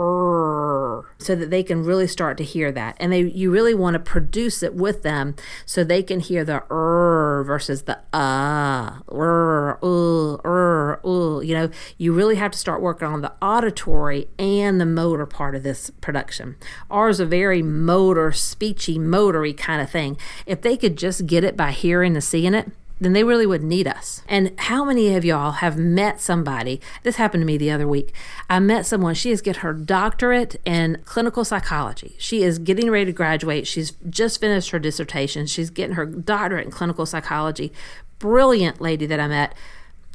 so 1.19 1.35
that 1.35 1.51
they 1.51 1.63
can 1.63 1.85
really 1.85 2.07
start 2.07 2.37
to 2.39 2.45
hear 2.45 2.73
that. 2.73 2.97
And 2.99 3.13
they, 3.13 3.23
you 3.23 3.51
really 3.51 3.75
want 3.75 3.95
to 3.95 3.99
produce 4.01 4.63
it 4.63 4.75
with 4.75 5.03
them 5.03 5.35
so 5.65 5.85
they 5.85 6.03
can 6.03 6.21
hear 6.21 6.45
the 6.45 6.63
er 6.71 7.45
versus 7.47 7.83
the 7.83 7.99
uh, 8.13 9.01
er, 9.11 9.79
uh, 9.83 10.39
er, 10.45 11.01
uh. 11.05 11.41
You 11.41 11.55
know, 11.55 11.71
you 11.99 12.13
really 12.13 12.37
have 12.37 12.53
to 12.53 12.59
start 12.59 12.81
working 12.81 13.09
on 13.09 13.21
the 13.21 13.33
auditory 13.41 14.29
and 14.39 14.81
the 14.81 14.87
motor 14.87 15.27
part 15.27 15.55
of 15.55 15.63
this 15.63 15.91
production. 16.01 16.57
R 16.91 17.09
is 17.09 17.21
a 17.21 17.27
very 17.27 17.63
motor, 17.63 18.31
speechy, 18.31 18.99
motory 18.99 19.57
kind 19.57 19.81
of 19.81 19.91
thing. 19.91 20.17
If 20.47 20.63
they 20.63 20.77
could 20.77 20.97
just 20.97 21.27
get 21.27 21.45
it 21.45 21.57
by 21.57 21.73
hearing 21.73 22.15
and 22.15 22.25
seeing 22.25 22.55
it, 22.55 22.71
then 23.01 23.13
they 23.13 23.25
really 23.25 23.47
wouldn't 23.47 23.69
need 23.69 23.87
us. 23.87 24.23
And 24.29 24.53
how 24.59 24.85
many 24.85 25.15
of 25.15 25.25
y'all 25.25 25.53
have 25.53 25.77
met 25.77 26.21
somebody? 26.21 26.81
This 27.03 27.17
happened 27.17 27.43
to 27.43 27.47
me 27.47 27.57
the 27.57 27.71
other 27.71 27.89
week. 27.89 28.15
I 28.49 28.61
met 28.61 28.87
someone, 28.87 29.15
she 29.15 29.31
is 29.31 29.41
get 29.41 29.57
her 29.57 29.73
doctorate 29.73 30.57
in 30.65 31.03
clinical 31.05 31.45
psychology. 31.45 32.15
She 32.19 32.43
is 32.43 32.59
getting 32.59 32.91
ready 32.91 33.07
to 33.07 33.13
graduate. 33.13 33.67
She's 33.67 33.93
just 34.09 34.41
finished 34.41 34.71
her 34.71 34.79
dissertation. 34.79 35.47
She's 35.47 35.71
getting 35.71 35.97
her 35.97 36.07
doctorate 36.07 36.67
in 36.67 36.71
clinical 36.71 37.07
psychology. 37.07 37.73
Brilliant 38.19 38.81
lady 38.81 39.07
that 39.07 39.21
I 39.21 39.29
met 39.29 39.55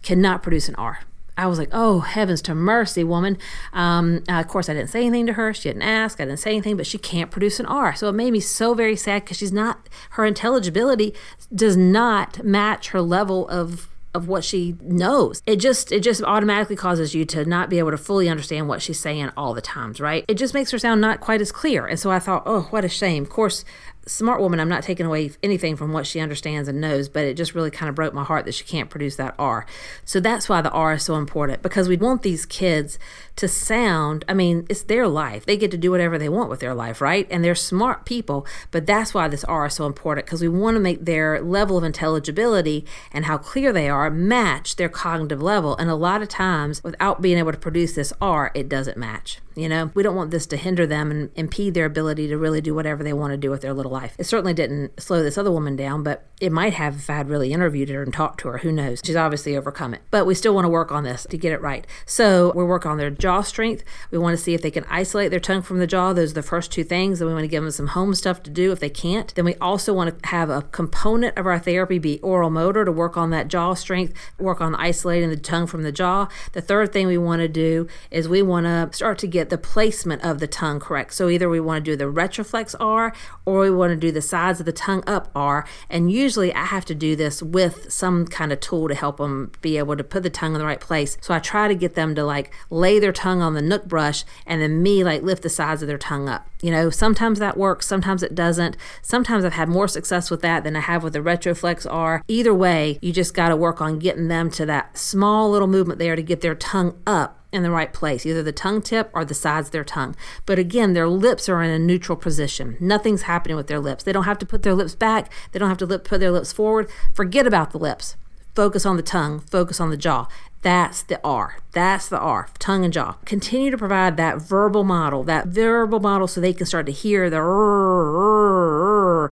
cannot 0.01 0.41
produce 0.41 0.69
an 0.69 0.75
R. 0.75 0.99
I 1.39 1.47
was 1.47 1.57
like, 1.57 1.69
oh, 1.71 1.99
heavens 1.99 2.41
to 2.43 2.53
mercy, 2.53 3.03
woman. 3.03 3.37
Um, 3.71 4.23
uh, 4.27 4.41
of 4.41 4.47
course, 4.49 4.67
I 4.67 4.73
didn't 4.73 4.89
say 4.89 5.05
anything 5.05 5.25
to 5.27 5.33
her. 5.33 5.53
She 5.53 5.69
didn't 5.69 5.83
ask. 5.83 6.19
I 6.19 6.25
didn't 6.25 6.39
say 6.39 6.51
anything, 6.51 6.75
but 6.75 6.85
she 6.85 6.97
can't 6.97 7.31
produce 7.31 7.59
an 7.59 7.65
R. 7.65 7.95
So 7.95 8.09
it 8.09 8.13
made 8.13 8.31
me 8.31 8.41
so 8.41 8.73
very 8.73 8.97
sad 8.97 9.23
because 9.23 9.37
she's 9.37 9.53
not, 9.53 9.87
her 10.11 10.25
intelligibility 10.25 11.13
does 11.55 11.77
not 11.77 12.43
match 12.43 12.89
her 12.89 13.01
level 13.01 13.47
of 13.47 13.87
of 14.15 14.27
what 14.27 14.43
she 14.43 14.75
knows. 14.81 15.41
It 15.45 15.57
just 15.57 15.91
it 15.91 16.01
just 16.01 16.23
automatically 16.23 16.75
causes 16.75 17.13
you 17.13 17.25
to 17.25 17.45
not 17.45 17.69
be 17.69 17.77
able 17.79 17.91
to 17.91 17.97
fully 17.97 18.27
understand 18.27 18.67
what 18.67 18.81
she's 18.81 18.99
saying 18.99 19.29
all 19.37 19.53
the 19.53 19.61
times, 19.61 20.01
right? 20.01 20.25
It 20.27 20.33
just 20.33 20.53
makes 20.53 20.71
her 20.71 20.79
sound 20.79 20.99
not 20.99 21.19
quite 21.19 21.41
as 21.41 21.51
clear. 21.51 21.85
And 21.85 21.99
so 21.99 22.09
I 22.09 22.19
thought, 22.19 22.43
oh, 22.45 22.63
what 22.71 22.83
a 22.83 22.89
shame. 22.89 23.23
Of 23.23 23.29
course, 23.29 23.63
smart 24.05 24.41
woman, 24.41 24.59
I'm 24.59 24.69
not 24.69 24.83
taking 24.83 25.05
away 25.05 25.31
anything 25.43 25.75
from 25.75 25.93
what 25.93 26.07
she 26.07 26.19
understands 26.19 26.67
and 26.67 26.81
knows, 26.81 27.09
but 27.09 27.25
it 27.25 27.35
just 27.35 27.53
really 27.53 27.71
kind 27.71 27.89
of 27.89 27.95
broke 27.95 28.13
my 28.13 28.23
heart 28.23 28.45
that 28.45 28.53
she 28.53 28.63
can't 28.63 28.89
produce 28.89 29.15
that 29.17 29.35
R. 29.37 29.65
So 30.03 30.19
that's 30.19 30.49
why 30.49 30.61
the 30.61 30.71
R 30.71 30.93
is 30.93 31.03
so 31.03 31.15
important 31.15 31.61
because 31.61 31.87
we 31.87 31.97
want 31.97 32.23
these 32.23 32.45
kids 32.45 32.97
to 33.35 33.47
sound, 33.47 34.25
I 34.27 34.33
mean, 34.33 34.65
it's 34.69 34.83
their 34.83 35.07
life. 35.07 35.45
They 35.45 35.57
get 35.57 35.71
to 35.71 35.77
do 35.77 35.91
whatever 35.91 36.17
they 36.17 36.29
want 36.29 36.49
with 36.49 36.59
their 36.59 36.73
life, 36.73 37.01
right? 37.01 37.27
And 37.29 37.43
they're 37.43 37.55
smart 37.55 38.05
people, 38.05 38.45
but 38.71 38.85
that's 38.85 39.13
why 39.13 39.27
this 39.27 39.43
R 39.45 39.67
is 39.67 39.75
so 39.75 39.85
important 39.85 40.25
because 40.25 40.41
we 40.41 40.49
want 40.49 40.75
to 40.75 40.81
make 40.81 41.05
their 41.05 41.41
level 41.41 41.77
of 41.77 41.83
intelligibility 41.83 42.85
and 43.13 43.25
how 43.25 43.37
clear 43.37 43.71
they 43.71 43.89
are 43.89 44.09
match 44.09 44.75
their 44.75 44.89
cognitive 44.89 45.41
level. 45.41 45.77
And 45.77 45.89
a 45.89 45.95
lot 45.95 46.21
of 46.21 46.29
times, 46.29 46.83
without 46.83 47.21
being 47.21 47.37
able 47.37 47.51
to 47.51 47.57
produce 47.57 47.93
this 47.93 48.11
R, 48.21 48.51
it 48.53 48.67
doesn't 48.67 48.97
match. 48.97 49.39
You 49.59 49.67
know, 49.69 49.91
we 49.93 50.03
don't 50.03 50.15
want 50.15 50.31
this 50.31 50.45
to 50.47 50.57
hinder 50.57 50.87
them 50.87 51.11
and 51.11 51.29
impede 51.35 51.73
their 51.73 51.85
ability 51.85 52.27
to 52.29 52.37
really 52.37 52.61
do 52.61 52.73
whatever 52.73 53.03
they 53.03 53.13
want 53.13 53.31
to 53.31 53.37
do 53.37 53.51
with 53.51 53.61
their 53.61 53.73
little 53.73 53.91
life. 53.91 54.15
It 54.17 54.23
certainly 54.23 54.53
didn't 54.53 55.01
slow 55.01 55.21
this 55.21 55.37
other 55.37 55.51
woman 55.51 55.75
down, 55.75 56.01
but 56.03 56.25
it 56.39 56.51
might 56.51 56.73
have 56.73 56.95
if 56.95 57.09
I 57.09 57.17
had 57.17 57.29
really 57.29 57.51
interviewed 57.51 57.89
her 57.89 58.01
and 58.01 58.13
talked 58.13 58.39
to 58.41 58.47
her. 58.47 58.59
Who 58.59 58.71
knows? 58.71 59.01
She's 59.03 59.17
obviously 59.17 59.57
overcome 59.57 59.93
it. 59.93 60.01
But 60.11 60.25
we 60.25 60.33
still 60.33 60.55
want 60.55 60.65
to 60.65 60.69
work 60.69 60.91
on 60.91 61.03
this 61.03 61.27
to 61.29 61.37
get 61.37 61.51
it 61.51 61.61
right. 61.61 61.85
So 62.05 62.53
we're 62.55 62.65
working 62.65 62.91
on 62.91 62.97
their 62.97 63.09
jaw 63.09 63.41
strength. 63.41 63.83
We 64.11 64.17
want 64.17 64.37
to 64.37 64.41
see 64.41 64.53
if 64.53 64.61
they 64.61 64.71
can 64.71 64.85
isolate 64.85 65.31
their 65.31 65.39
tongue 65.41 65.61
from 65.61 65.79
the 65.79 65.87
jaw. 65.87 66.13
Those 66.13 66.31
are 66.31 66.35
the 66.35 66.43
first 66.43 66.71
two 66.71 66.85
things. 66.85 67.19
Then 67.19 67.27
we 67.27 67.33
want 67.33 67.43
to 67.43 67.49
give 67.49 67.61
them 67.61 67.71
some 67.71 67.87
home 67.87 68.15
stuff 68.15 68.41
to 68.43 68.49
do 68.49 68.71
if 68.71 68.79
they 68.79 68.89
can't. 68.89 69.35
Then 69.35 69.43
we 69.43 69.55
also 69.55 69.93
want 69.93 70.17
to 70.17 70.29
have 70.29 70.49
a 70.49 70.61
component 70.61 71.37
of 71.37 71.45
our 71.45 71.59
therapy 71.59 71.99
be 71.99 72.19
oral 72.21 72.49
motor 72.49 72.85
to 72.85 72.91
work 72.91 73.17
on 73.17 73.29
that 73.31 73.49
jaw 73.49 73.73
strength, 73.73 74.13
work 74.39 74.61
on 74.61 74.75
isolating 74.75 75.29
the 75.29 75.37
tongue 75.37 75.67
from 75.67 75.83
the 75.83 75.91
jaw. 75.91 76.29
The 76.53 76.61
third 76.61 76.93
thing 76.93 77.07
we 77.07 77.17
want 77.17 77.41
to 77.41 77.49
do 77.49 77.87
is 78.11 78.29
we 78.29 78.41
want 78.41 78.65
to 78.65 78.95
start 78.95 79.17
to 79.19 79.27
get 79.27 79.48
the 79.49 79.57
placement 79.57 80.23
of 80.23 80.39
the 80.39 80.47
tongue 80.47 80.79
correct. 80.79 81.13
So 81.13 81.29
either 81.29 81.49
we 81.49 81.59
want 81.59 81.83
to 81.83 81.91
do 81.91 81.97
the 81.97 82.05
retroflex 82.05 82.75
R 82.79 83.13
or 83.45 83.61
we 83.61 83.71
want 83.71 83.91
to 83.91 83.97
do 83.97 84.11
the 84.11 84.21
sides 84.21 84.59
of 84.59 84.65
the 84.65 84.71
tongue 84.71 85.03
up 85.07 85.29
R. 85.35 85.65
And 85.89 86.11
usually 86.11 86.53
I 86.53 86.65
have 86.65 86.85
to 86.85 86.95
do 86.95 87.15
this 87.15 87.41
with 87.41 87.91
some 87.91 88.25
kind 88.27 88.51
of 88.51 88.59
tool 88.59 88.87
to 88.87 88.95
help 88.95 89.17
them 89.17 89.51
be 89.61 89.77
able 89.77 89.95
to 89.97 90.03
put 90.03 90.23
the 90.23 90.29
tongue 90.29 90.53
in 90.53 90.59
the 90.59 90.65
right 90.65 90.79
place. 90.79 91.17
So 91.21 91.33
I 91.33 91.39
try 91.39 91.67
to 91.67 91.75
get 91.75 91.95
them 91.95 92.15
to 92.15 92.23
like 92.23 92.53
lay 92.69 92.99
their 92.99 93.13
tongue 93.13 93.41
on 93.41 93.53
the 93.53 93.61
Nuk 93.61 93.85
brush 93.85 94.23
and 94.45 94.61
then 94.61 94.81
me 94.81 95.03
like 95.03 95.21
lift 95.21 95.43
the 95.43 95.49
sides 95.49 95.81
of 95.81 95.87
their 95.87 95.97
tongue 95.97 96.29
up. 96.29 96.47
You 96.61 96.71
know, 96.71 96.89
sometimes 96.89 97.39
that 97.39 97.57
works, 97.57 97.87
sometimes 97.87 98.21
it 98.21 98.35
doesn't. 98.35 98.75
Sometimes 99.01 99.45
I've 99.45 99.53
had 99.53 99.69
more 99.69 99.87
success 99.87 100.29
with 100.29 100.41
that 100.41 100.63
than 100.63 100.75
I 100.75 100.81
have 100.81 101.03
with 101.03 101.13
the 101.13 101.19
retroflex 101.19 101.87
R. 101.89 102.21
Either 102.27 102.53
way, 102.53 102.99
you 103.01 103.13
just 103.13 103.33
got 103.33 103.49
to 103.49 103.55
work 103.55 103.79
on 103.79 103.99
getting 103.99 104.27
them 104.27 104.49
to 104.51 104.65
that 104.65 104.97
small 104.97 105.49
little 105.49 105.67
movement 105.67 105.99
there 105.99 106.15
to 106.15 106.21
get 106.21 106.41
their 106.41 106.55
tongue 106.55 107.01
up 107.07 107.38
in 107.51 107.63
the 107.63 107.71
right 107.71 107.91
place, 107.91 108.25
either 108.25 108.43
the 108.43 108.51
tongue 108.51 108.81
tip 108.81 109.09
or 109.13 109.25
the 109.25 109.33
sides 109.33 109.69
of 109.69 109.71
their 109.71 109.83
tongue. 109.83 110.15
But 110.45 110.59
again, 110.59 110.93
their 110.93 111.07
lips 111.07 111.49
are 111.49 111.63
in 111.63 111.71
a 111.71 111.79
neutral 111.79 112.15
position. 112.15 112.77
Nothing's 112.79 113.23
happening 113.23 113.57
with 113.57 113.67
their 113.67 113.79
lips. 113.79 114.03
They 114.03 114.11
don't 114.11 114.25
have 114.25 114.37
to 114.39 114.45
put 114.45 114.63
their 114.63 114.75
lips 114.75 114.95
back, 114.95 115.31
they 115.51 115.59
don't 115.59 115.69
have 115.69 115.77
to 115.79 115.85
lip, 115.85 116.03
put 116.03 116.19
their 116.19 116.31
lips 116.31 116.53
forward. 116.53 116.89
Forget 117.13 117.47
about 117.47 117.71
the 117.71 117.79
lips. 117.79 118.15
Focus 118.55 118.85
on 118.85 118.97
the 118.97 119.03
tongue, 119.03 119.39
focus 119.39 119.79
on 119.79 119.89
the 119.89 119.97
jaw. 119.97 120.27
That's 120.61 121.03
the 121.03 121.21
R. 121.23 121.59
That's 121.71 122.09
the 122.09 122.19
R, 122.19 122.49
tongue 122.59 122.83
and 122.83 122.93
jaw. 122.93 123.13
Continue 123.23 123.71
to 123.71 123.77
provide 123.77 124.17
that 124.17 124.41
verbal 124.41 124.83
model, 124.83 125.23
that 125.23 125.47
verbal 125.47 126.01
model 126.01 126.27
so 126.27 126.41
they 126.41 126.51
can 126.51 126.65
start 126.65 126.85
to 126.87 126.91
hear 126.91 127.29
the 127.29 127.41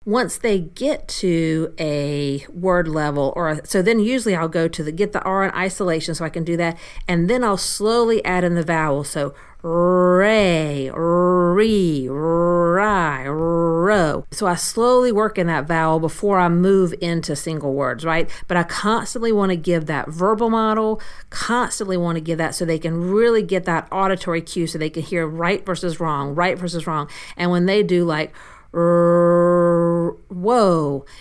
once 0.05 0.37
they 0.37 0.59
get 0.59 1.07
to 1.07 1.73
a 1.79 2.45
word 2.49 2.87
level 2.87 3.31
or 3.35 3.49
a, 3.49 3.65
so 3.65 3.81
then 3.81 3.99
usually 3.99 4.35
I'll 4.35 4.49
go 4.49 4.67
to 4.67 4.83
the 4.83 4.91
get 4.91 5.13
the 5.13 5.21
R 5.23 5.45
in 5.45 5.51
isolation 5.51 6.13
so 6.15 6.25
I 6.25 6.29
can 6.29 6.43
do 6.43 6.57
that 6.57 6.77
and 7.07 7.29
then 7.29 7.43
I'll 7.43 7.57
slowly 7.57 8.23
add 8.25 8.43
in 8.43 8.55
the 8.55 8.63
vowel 8.63 9.03
so 9.03 9.33
ray, 9.63 10.91
re, 10.93 12.09
ri, 12.09 13.29
ro. 13.29 14.25
So 14.31 14.45
I 14.45 14.55
slowly 14.55 15.11
work 15.13 15.37
in 15.37 15.47
that 15.47 15.65
vowel 15.65 16.01
before 16.01 16.37
I 16.37 16.49
move 16.49 16.93
into 16.99 17.33
single 17.35 17.73
words, 17.73 18.03
right? 18.03 18.29
But 18.49 18.57
I 18.57 18.63
constantly 18.63 19.31
want 19.31 19.51
to 19.51 19.55
give 19.55 19.85
that 19.85 20.09
verbal 20.09 20.49
model, 20.49 21.01
constantly 21.29 21.95
want 21.95 22.17
to 22.17 22.21
give 22.21 22.37
that 22.39 22.55
so 22.55 22.65
they 22.65 22.77
can 22.77 23.09
really 23.09 23.41
get 23.41 23.63
that 23.63 23.87
auditory 23.89 24.41
cue 24.41 24.67
so 24.67 24.77
they 24.77 24.89
can 24.89 25.03
hear 25.03 25.25
right 25.25 25.65
versus 25.65 25.97
wrong, 25.97 26.35
right 26.35 26.57
versus 26.57 26.85
wrong. 26.85 27.09
And 27.37 27.49
when 27.49 27.65
they 27.65 27.83
do 27.83 28.03
like, 28.03 28.33
whoa, 28.73 30.15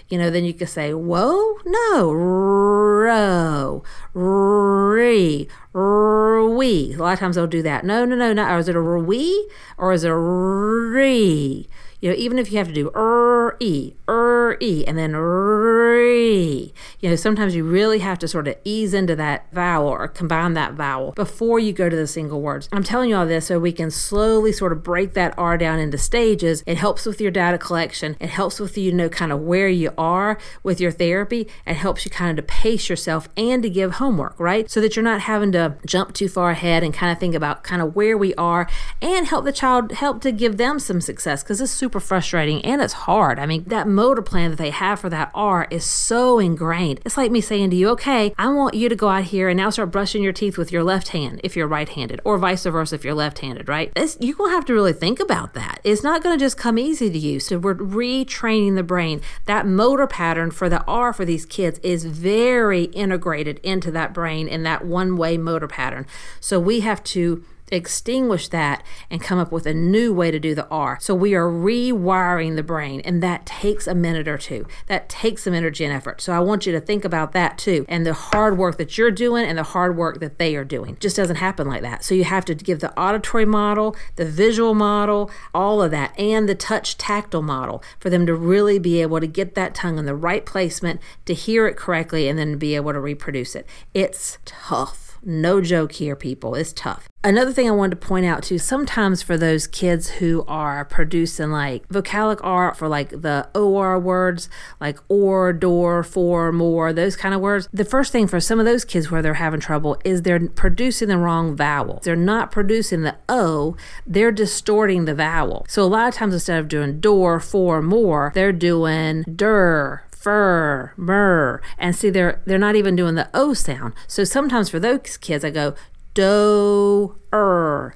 you 0.09 0.19
know, 0.19 0.31
then 0.31 0.45
you 0.45 0.55
can 0.55 0.67
say, 0.67 0.95
whoa, 0.95 1.59
no, 1.67 2.11
row, 2.13 3.83
re, 4.15 5.49
we. 5.75 6.95
A 6.95 6.97
lot 6.97 7.13
of 7.13 7.19
times 7.19 7.37
they'll 7.37 7.47
do 7.47 7.63
that. 7.63 7.85
No, 7.85 8.05
no, 8.05 8.17
no, 8.17 8.33
no. 8.33 8.49
Or 8.49 8.59
is 8.59 8.69
it 8.69 8.77
a 8.77 8.81
we 8.81 9.51
or 9.77 9.93
is 9.93 10.05
it 10.05 10.11
a 10.11 10.17
re? 10.17 11.69
You 12.03 12.11
know, 12.11 12.17
even 12.17 12.37
if 12.37 12.51
you 12.51 12.59
have 12.59 12.67
to 12.67 12.75
do 12.75 12.91
er 12.97 13.57
e, 13.61 13.95
er 14.09 14.59
e, 14.61 14.85
and 14.89 14.99
then 14.99 15.15
re, 15.15 16.73
you 16.99 17.09
know, 17.09 17.15
sometimes 17.15 17.55
you 17.55 17.63
really 17.63 18.01
have 18.01 18.19
to 18.19 18.29
sort 18.29 18.49
of 18.49 18.57
ease 18.65 18.93
into 18.93 19.15
that 19.15 19.47
vowel 19.53 19.87
or 19.87 20.09
combine 20.09 20.55
that 20.55 20.75
vowel 20.75 21.13
before 21.13 21.61
you 21.61 21.73
go 21.73 21.89
to 21.89 21.95
the 21.95 22.09
single 22.09 22.41
words. 22.41 22.69
I'm 22.73 22.83
telling 22.83 23.11
you 23.11 23.17
all 23.17 23.27
this 23.27 23.47
so 23.47 23.61
we 23.61 23.71
can 23.71 23.93
slowly 23.93 24.51
sort 24.51 24.73
of 24.73 24.83
break 24.83 25.15
that 25.15 25.33
R 25.39 25.57
down 25.57 25.79
into 25.79 25.97
stages. 25.97 26.65
It 26.67 26.77
helps 26.77 27.07
with 27.07 27.21
your 27.21 27.31
data 27.31 27.57
collection. 27.57 28.17
It 28.19 28.31
helps 28.31 28.59
with 28.59 28.77
you 28.77 28.91
to 28.91 28.97
know 28.97 29.09
kind 29.09 29.31
of 29.31 29.41
where 29.41 29.69
you 29.69 29.93
are 29.97 30.39
with 30.65 30.81
your 30.81 30.91
therapy. 30.91 31.47
It 31.65 31.75
helps 31.75 32.05
you 32.05 32.11
kind 32.11 32.37
of 32.37 32.45
to 32.45 32.53
pace 32.53 32.89
yourself 32.89 33.29
and 33.37 33.63
to 33.63 33.71
give 33.71 33.93
homework, 33.93 34.41
right? 34.41 34.69
So 34.69 34.81
that 34.81 34.97
you're 34.97 35.05
not 35.05 35.21
having 35.21 35.53
to 35.53 35.77
jump 35.87 36.15
too 36.15 36.29
far 36.29 36.51
ahead 36.51 36.83
and 36.83 36.93
kind 36.93 37.13
of 37.13 37.21
think 37.21 37.37
about 37.37 37.63
kind 37.63 37.81
of 37.81 37.95
where 37.95 38.19
we 38.19 38.35
are 38.35 38.69
and 39.01 39.29
help 39.29 39.45
the 39.45 39.53
child 39.53 39.93
help 39.93 40.21
to 40.23 40.33
give 40.33 40.57
them 40.57 40.81
some 40.81 41.01
success 41.01 41.45
because 41.45 41.61
it's 41.61 41.71
super 41.71 41.92
super 41.93 42.01
frustrating 42.01 42.65
and 42.65 42.81
it's 42.81 42.95
hard. 42.95 43.39
I 43.39 43.45
mean, 43.45 43.65
that 43.65 43.87
motor 43.87 44.23
plan 44.23 44.49
that 44.49 44.57
they 44.57 44.71
have 44.71 44.99
for 44.99 45.11
that 45.11 45.31
R 45.35 45.69
is 45.71 45.85
so 45.85 46.39
ingrained. 46.39 47.03
It's 47.05 47.19
like 47.19 47.31
me 47.31 47.43
saying 47.43 47.69
to 47.69 47.77
you, 47.77 47.91
okay, 47.91 48.33
I 48.39 48.49
want 48.49 48.75
you 48.75 48.89
to 48.89 48.97
go 48.97 49.09
out 49.09 49.25
here 49.25 49.51
and 49.51 49.59
now 49.59 49.69
start 49.69 49.91
brushing 49.91 50.23
your 50.23 50.33
teeth 50.33 50.57
with 50.57 50.73
your 50.73 50.83
left 50.83 51.09
hand 51.09 51.43
if 51.45 51.55
you're 51.55 51.67
right 51.67 51.87
handed, 51.87 52.23
or 52.25 52.39
vice 52.39 52.65
versa 52.65 52.95
if 52.95 53.05
you're 53.05 53.13
left 53.13 53.41
handed, 53.41 53.69
right? 53.69 53.93
It's, 53.95 54.17
you're 54.21 54.37
going 54.37 54.53
to 54.53 54.55
have 54.55 54.65
to 54.67 54.73
really 54.73 54.95
think 54.95 55.21
about 55.21 55.53
that. 55.53 55.83
It's 55.85 56.03
not 56.03 56.23
going 56.23 56.39
to 56.39 56.43
just 56.43 56.57
come 56.57 56.79
easy 56.79 57.11
to 57.11 57.19
you. 57.19 57.39
So 57.41 57.59
we're 57.59 57.75
retraining 57.75 58.77
the 58.77 58.83
brain. 58.83 59.21
That 59.45 59.67
motor 59.67 60.07
pattern 60.07 60.51
for 60.51 60.71
the 60.71 60.83
R 60.85 61.13
for 61.13 61.27
these 61.27 61.45
kids 61.45 61.79
is 61.81 62.07
very 62.07 62.85
integrated 62.85 63.59
into 63.59 63.91
that 63.91 64.15
brain 64.15 64.49
in 64.49 64.63
that 64.63 64.87
one 64.87 65.17
way 65.19 65.37
motor 65.37 65.69
pattern. 65.69 66.07
So 66.41 66.59
we 66.59 66.81
have 66.81 67.05
to 67.05 67.45
extinguish 67.73 68.49
that 68.49 68.85
and 69.11 69.21
come 69.21 69.39
up 69.39 69.53
with 69.53 69.67
a 69.67 69.75
new 69.75 70.13
way 70.13 70.31
to 70.31 70.39
do 70.39 70.55
the 70.55 70.69
R. 70.69 70.99
So 71.01 71.15
we 71.15 71.35
are 71.35 71.49
rewiring 71.49 72.57
the 72.57 72.63
brain, 72.63 73.01
and 73.05 73.23
that 73.23 73.47
takes 73.47 73.87
a 73.87 73.95
minute 73.95 74.29
or 74.29 74.39
two. 74.39 74.67
That 74.87 75.09
takes 75.09 75.45
some 75.45 75.55
energy 75.55 75.85
and 75.85 75.93
effort. 75.93 76.21
So 76.21 76.33
I 76.33 76.41
want 76.41 76.67
you 76.67 76.73
to 76.73 76.81
think 76.81 77.05
about 77.05 77.33
that 77.33 77.59
too, 77.59 77.85
and 77.89 78.05
the 78.07 78.15
hard 78.15 78.59
work 78.59 78.79
that 78.79 78.97
you're 78.99 79.11
doing 79.11 79.45
and 79.45 79.59
the 79.59 79.63
hard 79.63 79.97
work 79.97 80.21
that 80.21 80.39
they 80.39 80.57
are 80.57 80.65
doing. 80.65 80.95
It 80.95 81.01
just 81.01 81.17
doesn't 81.17 81.37
happen 81.37 81.67
like 81.67 81.83
that. 81.83 82.05
So 82.05 82.15
you 82.15 82.25
have 82.25 82.45
to 82.47 82.55
give 82.55 82.81
the 82.81 82.99
auditory 82.99 83.45
model, 83.45 83.97
the 84.17 84.25
visual 84.25 84.75
model, 84.75 85.31
all 85.55 85.83
of 85.83 85.91
that, 85.91 86.19
and 86.19 86.49
the 86.49 86.55
touch 86.55 86.99
tactile 86.99 87.43
model 87.43 87.83
for 87.99 88.11
them 88.11 88.27
to 88.27 88.35
really 88.35 88.79
be 88.79 89.01
able 89.03 89.21
to 89.21 89.27
get 89.27 89.55
that 89.55 89.75
tongue 89.75 89.99
in 89.99 90.07
the 90.07 90.15
right 90.15 90.45
placement, 90.45 91.01
to 91.27 91.35
hear 91.35 91.67
it 91.67 91.77
correctly, 91.77 92.29
and 92.29 92.39
then 92.39 92.59
be 92.59 92.77
able 92.77 92.93
to 92.93 93.01
reproduce 93.01 93.55
it. 93.55 93.67
It's 93.95 94.39
tough. 94.45 95.02
No 95.25 95.61
joke 95.61 95.93
here, 95.93 96.17
people. 96.17 96.55
It's 96.55 96.73
tough. 96.73 97.09
Another 97.25 97.53
thing 97.53 97.69
I 97.69 97.73
wanted 97.73 98.01
to 98.01 98.07
point 98.07 98.27
out 98.27 98.43
too, 98.43 98.59
sometimes 98.59 99.23
for 99.23 99.39
those 99.39 99.69
kids 99.69 100.09
who 100.09 100.45
are 100.49 100.85
producing 100.85 101.53
like 101.53 101.87
vocalic 101.89 102.41
R 102.43 102.75
for 102.75 102.89
like 102.89 103.11
the 103.11 103.49
OR 103.55 103.97
words, 104.01 104.49
like 104.81 104.99
or, 105.09 105.53
door, 105.53 106.03
for, 106.03 106.51
more, 106.51 106.93
those 106.93 107.15
kind 107.15 107.33
of 107.33 107.41
words, 107.41 107.69
the 107.73 107.85
first 107.85 108.11
thing 108.11 108.27
for 108.27 108.41
some 108.41 108.59
of 108.59 108.67
those 108.67 108.85
kids 108.85 109.09
where 109.09 109.23
they're 109.23 109.35
having 109.35 109.61
trouble 109.61 109.97
is 110.05 110.23
they're 110.23 110.49
producing 110.49 111.09
the 111.09 111.19
wrong 111.19 111.55
vowel. 111.55 112.01
They're 112.03 112.17
not 112.17 112.51
producing 112.51 113.03
the 113.03 113.17
O, 113.29 113.77
they're 114.05 114.33
distorting 114.33 115.05
the 115.05 115.15
vowel. 115.15 115.65
So 115.69 115.85
a 115.85 115.87
lot 115.87 116.09
of 116.09 116.15
times 116.15 116.35
instead 116.35 116.59
of 116.59 116.67
doing 116.67 116.99
door, 116.99 117.39
for, 117.39 117.81
more, 117.81 118.33
they're 118.35 118.51
doing 118.51 119.23
der, 119.23 120.03
fur, 120.23 120.93
mur, 120.97 121.61
and 121.79 121.97
see 121.97 122.11
they're 122.11 122.41
they're 122.47 122.59
not 122.59 122.77
even 122.77 122.97
doing 122.97 123.15
the 123.15 123.29
o 123.35 123.55
sound. 123.55 123.95
So 124.07 124.25
sometimes 124.25 124.69
for 124.69 124.79
those 124.79 125.17
kids, 125.17 125.45
I 125.45 125.51
go 125.51 125.75
do 126.15 127.17
er 127.33 127.95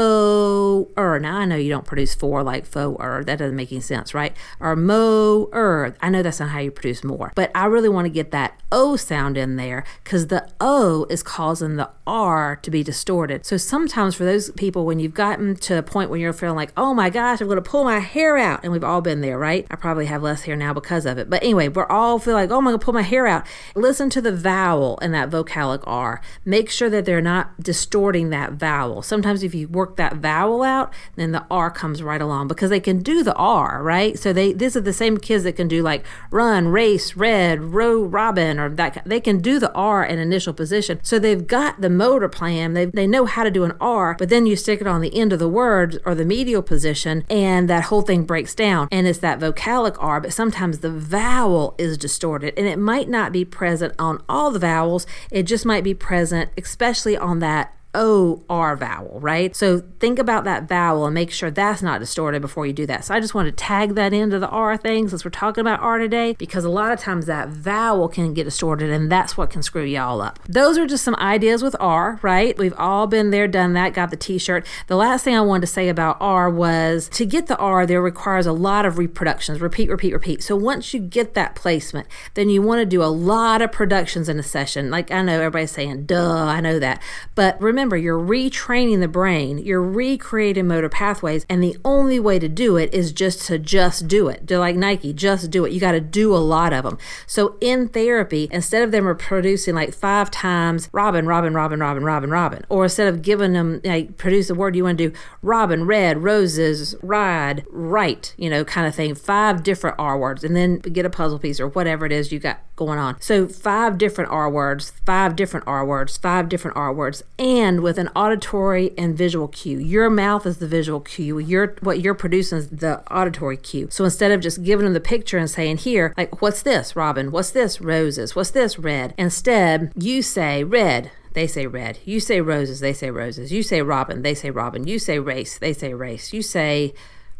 er. 0.00 1.18
Now 1.18 1.38
I 1.38 1.44
know 1.44 1.56
you 1.56 1.70
don't 1.70 1.86
produce 1.86 2.14
four 2.14 2.42
like 2.42 2.66
faux 2.66 3.02
er. 3.02 3.24
That 3.24 3.38
doesn't 3.38 3.56
make 3.56 3.72
any 3.72 3.80
sense, 3.80 4.14
right? 4.14 4.36
Or 4.60 4.74
mo 4.76 5.48
er. 5.52 5.94
I 6.00 6.08
know 6.08 6.22
that's 6.22 6.40
not 6.40 6.50
how 6.50 6.60
you 6.60 6.70
produce 6.70 7.04
more, 7.04 7.32
but 7.34 7.50
I 7.54 7.66
really 7.66 7.88
want 7.88 8.06
to 8.06 8.10
get 8.10 8.30
that 8.30 8.60
o 8.70 8.96
sound 8.96 9.36
in 9.36 9.56
there 9.56 9.84
because 10.02 10.28
the 10.28 10.48
o 10.60 11.06
is 11.10 11.22
causing 11.22 11.76
the 11.76 11.90
r 12.06 12.56
to 12.62 12.70
be 12.70 12.82
distorted. 12.82 13.44
So 13.44 13.56
sometimes 13.56 14.14
for 14.14 14.24
those 14.24 14.50
people, 14.52 14.86
when 14.86 14.98
you've 14.98 15.14
gotten 15.14 15.56
to 15.56 15.78
a 15.78 15.82
point 15.82 16.10
where 16.10 16.18
you're 16.18 16.32
feeling 16.32 16.56
like, 16.56 16.72
oh 16.76 16.94
my 16.94 17.10
gosh, 17.10 17.40
I'm 17.40 17.48
going 17.48 17.56
to 17.56 17.62
pull 17.62 17.84
my 17.84 17.98
hair 17.98 18.38
out, 18.38 18.60
and 18.62 18.72
we've 18.72 18.84
all 18.84 19.00
been 19.00 19.20
there, 19.20 19.38
right? 19.38 19.66
I 19.70 19.76
probably 19.76 20.06
have 20.06 20.22
less 20.22 20.42
hair 20.42 20.56
now 20.56 20.72
because 20.72 21.06
of 21.06 21.18
it, 21.18 21.28
but 21.28 21.42
anyway, 21.42 21.68
we're 21.68 21.86
all 21.86 22.18
feel 22.18 22.34
like, 22.34 22.50
oh, 22.50 22.58
I'm 22.58 22.64
going 22.64 22.78
to 22.78 22.84
pull 22.84 22.94
my 22.94 23.02
hair 23.02 23.26
out. 23.26 23.46
Listen 23.74 24.08
to 24.10 24.20
the 24.20 24.32
vowel 24.32 24.98
in 24.98 25.12
that 25.12 25.30
vocalic 25.30 25.82
r. 25.86 26.20
Make 26.44 26.70
sure 26.70 26.88
that 26.90 27.04
they're 27.04 27.20
not 27.20 27.60
distorting 27.60 28.30
that 28.30 28.52
vowel. 28.52 29.02
Sometimes 29.02 29.42
if 29.42 29.54
you 29.54 29.68
work 29.68 29.81
work 29.82 29.96
that 29.96 30.14
vowel 30.14 30.62
out, 30.62 30.92
then 31.16 31.32
the 31.32 31.44
R 31.50 31.68
comes 31.68 32.04
right 32.04 32.22
along 32.22 32.46
because 32.46 32.70
they 32.70 32.78
can 32.78 33.02
do 33.02 33.24
the 33.24 33.34
R, 33.34 33.82
right? 33.82 34.16
So 34.16 34.32
they 34.32 34.52
this 34.52 34.76
is 34.76 34.84
the 34.84 34.92
same 34.92 35.18
kids 35.18 35.42
that 35.42 35.56
can 35.56 35.66
do 35.66 35.82
like 35.82 36.04
run, 36.30 36.68
race, 36.68 37.16
red, 37.16 37.60
row, 37.74 38.00
robin, 38.00 38.60
or 38.60 38.68
that 38.68 39.02
they 39.04 39.20
can 39.20 39.40
do 39.40 39.58
the 39.58 39.72
R 39.72 40.04
in 40.04 40.20
initial 40.20 40.54
position. 40.54 41.00
So 41.02 41.18
they've 41.18 41.44
got 41.44 41.80
the 41.80 41.90
motor 41.90 42.28
plan. 42.28 42.74
They 42.74 42.84
they 42.84 43.08
know 43.08 43.24
how 43.24 43.42
to 43.42 43.50
do 43.50 43.64
an 43.64 43.72
R, 43.80 44.14
but 44.16 44.28
then 44.28 44.46
you 44.46 44.54
stick 44.54 44.80
it 44.80 44.86
on 44.86 45.00
the 45.00 45.16
end 45.18 45.32
of 45.32 45.40
the 45.40 45.48
word 45.48 46.00
or 46.06 46.14
the 46.14 46.24
medial 46.24 46.62
position, 46.62 47.24
and 47.28 47.68
that 47.68 47.84
whole 47.84 48.02
thing 48.02 48.22
breaks 48.22 48.54
down. 48.54 48.86
And 48.92 49.08
it's 49.08 49.18
that 49.18 49.40
vocalic 49.40 49.96
R, 49.98 50.20
but 50.20 50.32
sometimes 50.32 50.78
the 50.78 50.90
vowel 50.92 51.74
is 51.76 51.98
distorted, 51.98 52.54
and 52.56 52.68
it 52.68 52.78
might 52.78 53.08
not 53.08 53.32
be 53.32 53.44
present 53.44 53.94
on 53.98 54.22
all 54.28 54.52
the 54.52 54.60
vowels. 54.60 55.08
It 55.32 55.42
just 55.42 55.66
might 55.66 55.82
be 55.82 55.94
present, 55.94 56.50
especially 56.56 57.16
on 57.16 57.40
that 57.40 57.74
O 57.94 58.42
R 58.48 58.74
vowel, 58.74 59.20
right? 59.20 59.54
So 59.54 59.82
think 60.00 60.18
about 60.18 60.44
that 60.44 60.66
vowel 60.66 61.04
and 61.04 61.12
make 61.12 61.30
sure 61.30 61.50
that's 61.50 61.82
not 61.82 62.00
distorted 62.00 62.40
before 62.40 62.66
you 62.66 62.72
do 62.72 62.86
that. 62.86 63.04
So 63.04 63.14
I 63.14 63.20
just 63.20 63.34
want 63.34 63.46
to 63.46 63.52
tag 63.52 63.96
that 63.96 64.14
into 64.14 64.38
the 64.38 64.48
R 64.48 64.78
thing 64.78 65.08
since 65.08 65.24
we're 65.24 65.30
talking 65.30 65.60
about 65.60 65.80
R 65.80 65.98
today, 65.98 66.34
because 66.38 66.64
a 66.64 66.70
lot 66.70 66.92
of 66.92 66.98
times 66.98 67.26
that 67.26 67.50
vowel 67.50 68.08
can 68.08 68.32
get 68.32 68.44
distorted 68.44 68.90
and 68.90 69.12
that's 69.12 69.36
what 69.36 69.50
can 69.50 69.62
screw 69.62 69.84
y'all 69.84 70.22
up. 70.22 70.38
Those 70.48 70.78
are 70.78 70.86
just 70.86 71.04
some 71.04 71.16
ideas 71.16 71.62
with 71.62 71.76
R, 71.80 72.18
right? 72.22 72.56
We've 72.56 72.74
all 72.78 73.06
been 73.06 73.30
there, 73.30 73.46
done 73.46 73.74
that, 73.74 73.92
got 73.92 74.10
the 74.10 74.16
t 74.16 74.38
shirt. 74.38 74.66
The 74.86 74.96
last 74.96 75.24
thing 75.24 75.36
I 75.36 75.42
wanted 75.42 75.62
to 75.62 75.66
say 75.66 75.90
about 75.90 76.16
R 76.18 76.48
was 76.48 77.10
to 77.10 77.26
get 77.26 77.46
the 77.46 77.58
R, 77.58 77.84
there 77.84 78.00
requires 78.00 78.46
a 78.46 78.52
lot 78.52 78.86
of 78.86 78.96
reproductions, 78.96 79.60
repeat, 79.60 79.90
repeat, 79.90 80.14
repeat. 80.14 80.42
So 80.42 80.56
once 80.56 80.94
you 80.94 81.00
get 81.00 81.34
that 81.34 81.54
placement, 81.54 82.08
then 82.34 82.48
you 82.48 82.62
want 82.62 82.78
to 82.78 82.86
do 82.86 83.02
a 83.02 83.12
lot 83.12 83.60
of 83.60 83.70
productions 83.70 84.30
in 84.30 84.38
a 84.38 84.42
session. 84.42 84.90
Like 84.90 85.10
I 85.10 85.20
know 85.20 85.34
everybody's 85.34 85.72
saying, 85.72 86.06
duh, 86.06 86.46
I 86.46 86.62
know 86.62 86.78
that. 86.78 87.02
But 87.34 87.60
remember, 87.60 87.81
remember, 87.82 87.96
you're 87.96 88.18
retraining 88.18 89.00
the 89.00 89.08
brain, 89.08 89.58
you're 89.58 89.82
recreating 89.82 90.68
motor 90.68 90.88
pathways, 90.88 91.44
and 91.48 91.60
the 91.60 91.76
only 91.84 92.20
way 92.20 92.38
to 92.38 92.48
do 92.48 92.76
it 92.76 92.94
is 92.94 93.10
just 93.10 93.44
to 93.46 93.58
just 93.58 94.06
do 94.06 94.28
it. 94.28 94.46
They're 94.46 94.60
like 94.60 94.76
Nike, 94.76 95.12
just 95.12 95.50
do 95.50 95.64
it. 95.64 95.72
You 95.72 95.80
got 95.80 95.92
to 95.92 96.00
do 96.00 96.32
a 96.32 96.38
lot 96.38 96.72
of 96.72 96.84
them. 96.84 96.96
So 97.26 97.56
in 97.60 97.88
therapy, 97.88 98.48
instead 98.52 98.84
of 98.84 98.92
them 98.92 99.04
reproducing 99.04 99.74
like 99.74 99.92
five 99.92 100.30
times 100.30 100.88
Robin, 100.92 101.26
Robin, 101.26 101.54
Robin, 101.54 101.80
Robin, 101.80 102.04
Robin, 102.04 102.30
Robin, 102.30 102.64
or 102.68 102.84
instead 102.84 103.08
of 103.08 103.20
giving 103.20 103.52
them 103.52 103.80
like 103.82 104.16
produce 104.16 104.48
a 104.48 104.54
word, 104.54 104.76
you 104.76 104.84
want 104.84 104.98
to 104.98 105.10
do 105.10 105.16
Robin, 105.42 105.84
red, 105.84 106.22
roses, 106.22 106.94
ride, 107.02 107.64
right, 107.68 108.32
you 108.38 108.48
know, 108.48 108.64
kind 108.64 108.86
of 108.86 108.94
thing. 108.94 109.16
Five 109.16 109.64
different 109.64 109.96
R 109.98 110.16
words, 110.16 110.44
and 110.44 110.54
then 110.54 110.78
get 110.78 111.04
a 111.04 111.10
puzzle 111.10 111.40
piece 111.40 111.58
or 111.58 111.66
whatever 111.66 112.06
it 112.06 112.12
is 112.12 112.30
you 112.30 112.38
got 112.38 112.60
going 112.76 112.98
on. 112.98 113.20
So 113.20 113.48
five 113.48 113.98
different 113.98 114.30
R 114.30 114.48
words, 114.48 114.92
five 115.04 115.34
different 115.34 115.66
R 115.66 115.84
words, 115.84 116.16
five 116.16 116.48
different 116.48 116.76
R 116.76 116.92
words, 116.92 117.24
and 117.38 117.71
with 117.80 117.98
an 117.98 118.08
auditory 118.14 118.92
and 118.98 119.16
visual 119.16 119.48
cue. 119.48 119.78
Your 119.78 120.10
mouth 120.10 120.46
is 120.46 120.58
the 120.58 120.66
visual 120.66 121.00
cue. 121.00 121.38
Your 121.38 121.76
what 121.80 122.00
you're 122.00 122.14
producing 122.14 122.58
is 122.58 122.68
the 122.68 123.00
auditory 123.12 123.56
cue. 123.56 123.88
So 123.90 124.04
instead 124.04 124.30
of 124.30 124.40
just 124.40 124.62
giving 124.62 124.84
them 124.84 124.94
the 124.94 125.00
picture 125.00 125.38
and 125.38 125.50
saying, 125.50 125.78
"Here, 125.78 126.12
like 126.16 126.42
what's 126.42 126.62
this, 126.62 126.94
Robin? 126.94 127.30
What's 127.30 127.50
this, 127.50 127.80
roses? 127.80 128.36
What's 128.36 128.50
this, 128.50 128.78
red?" 128.78 129.14
Instead, 129.16 129.92
you 129.96 130.22
say 130.22 130.64
red 130.64 131.10
they 131.34 131.46
say 131.46 131.66
red. 131.66 131.98
You 132.04 132.20
say 132.20 132.40
roses, 132.40 132.80
they 132.80 132.92
say 132.92 133.10
roses. 133.10 133.52
You 133.52 133.62
say 133.62 133.80
robin, 133.80 134.22
they 134.22 134.34
say 134.34 134.50
robin. 134.50 134.86
You 134.86 134.98
say 134.98 135.18
race, 135.18 135.58
they 135.58 135.72
say 135.72 135.94
race. 135.94 136.32
You 136.32 136.42
say 136.42 136.92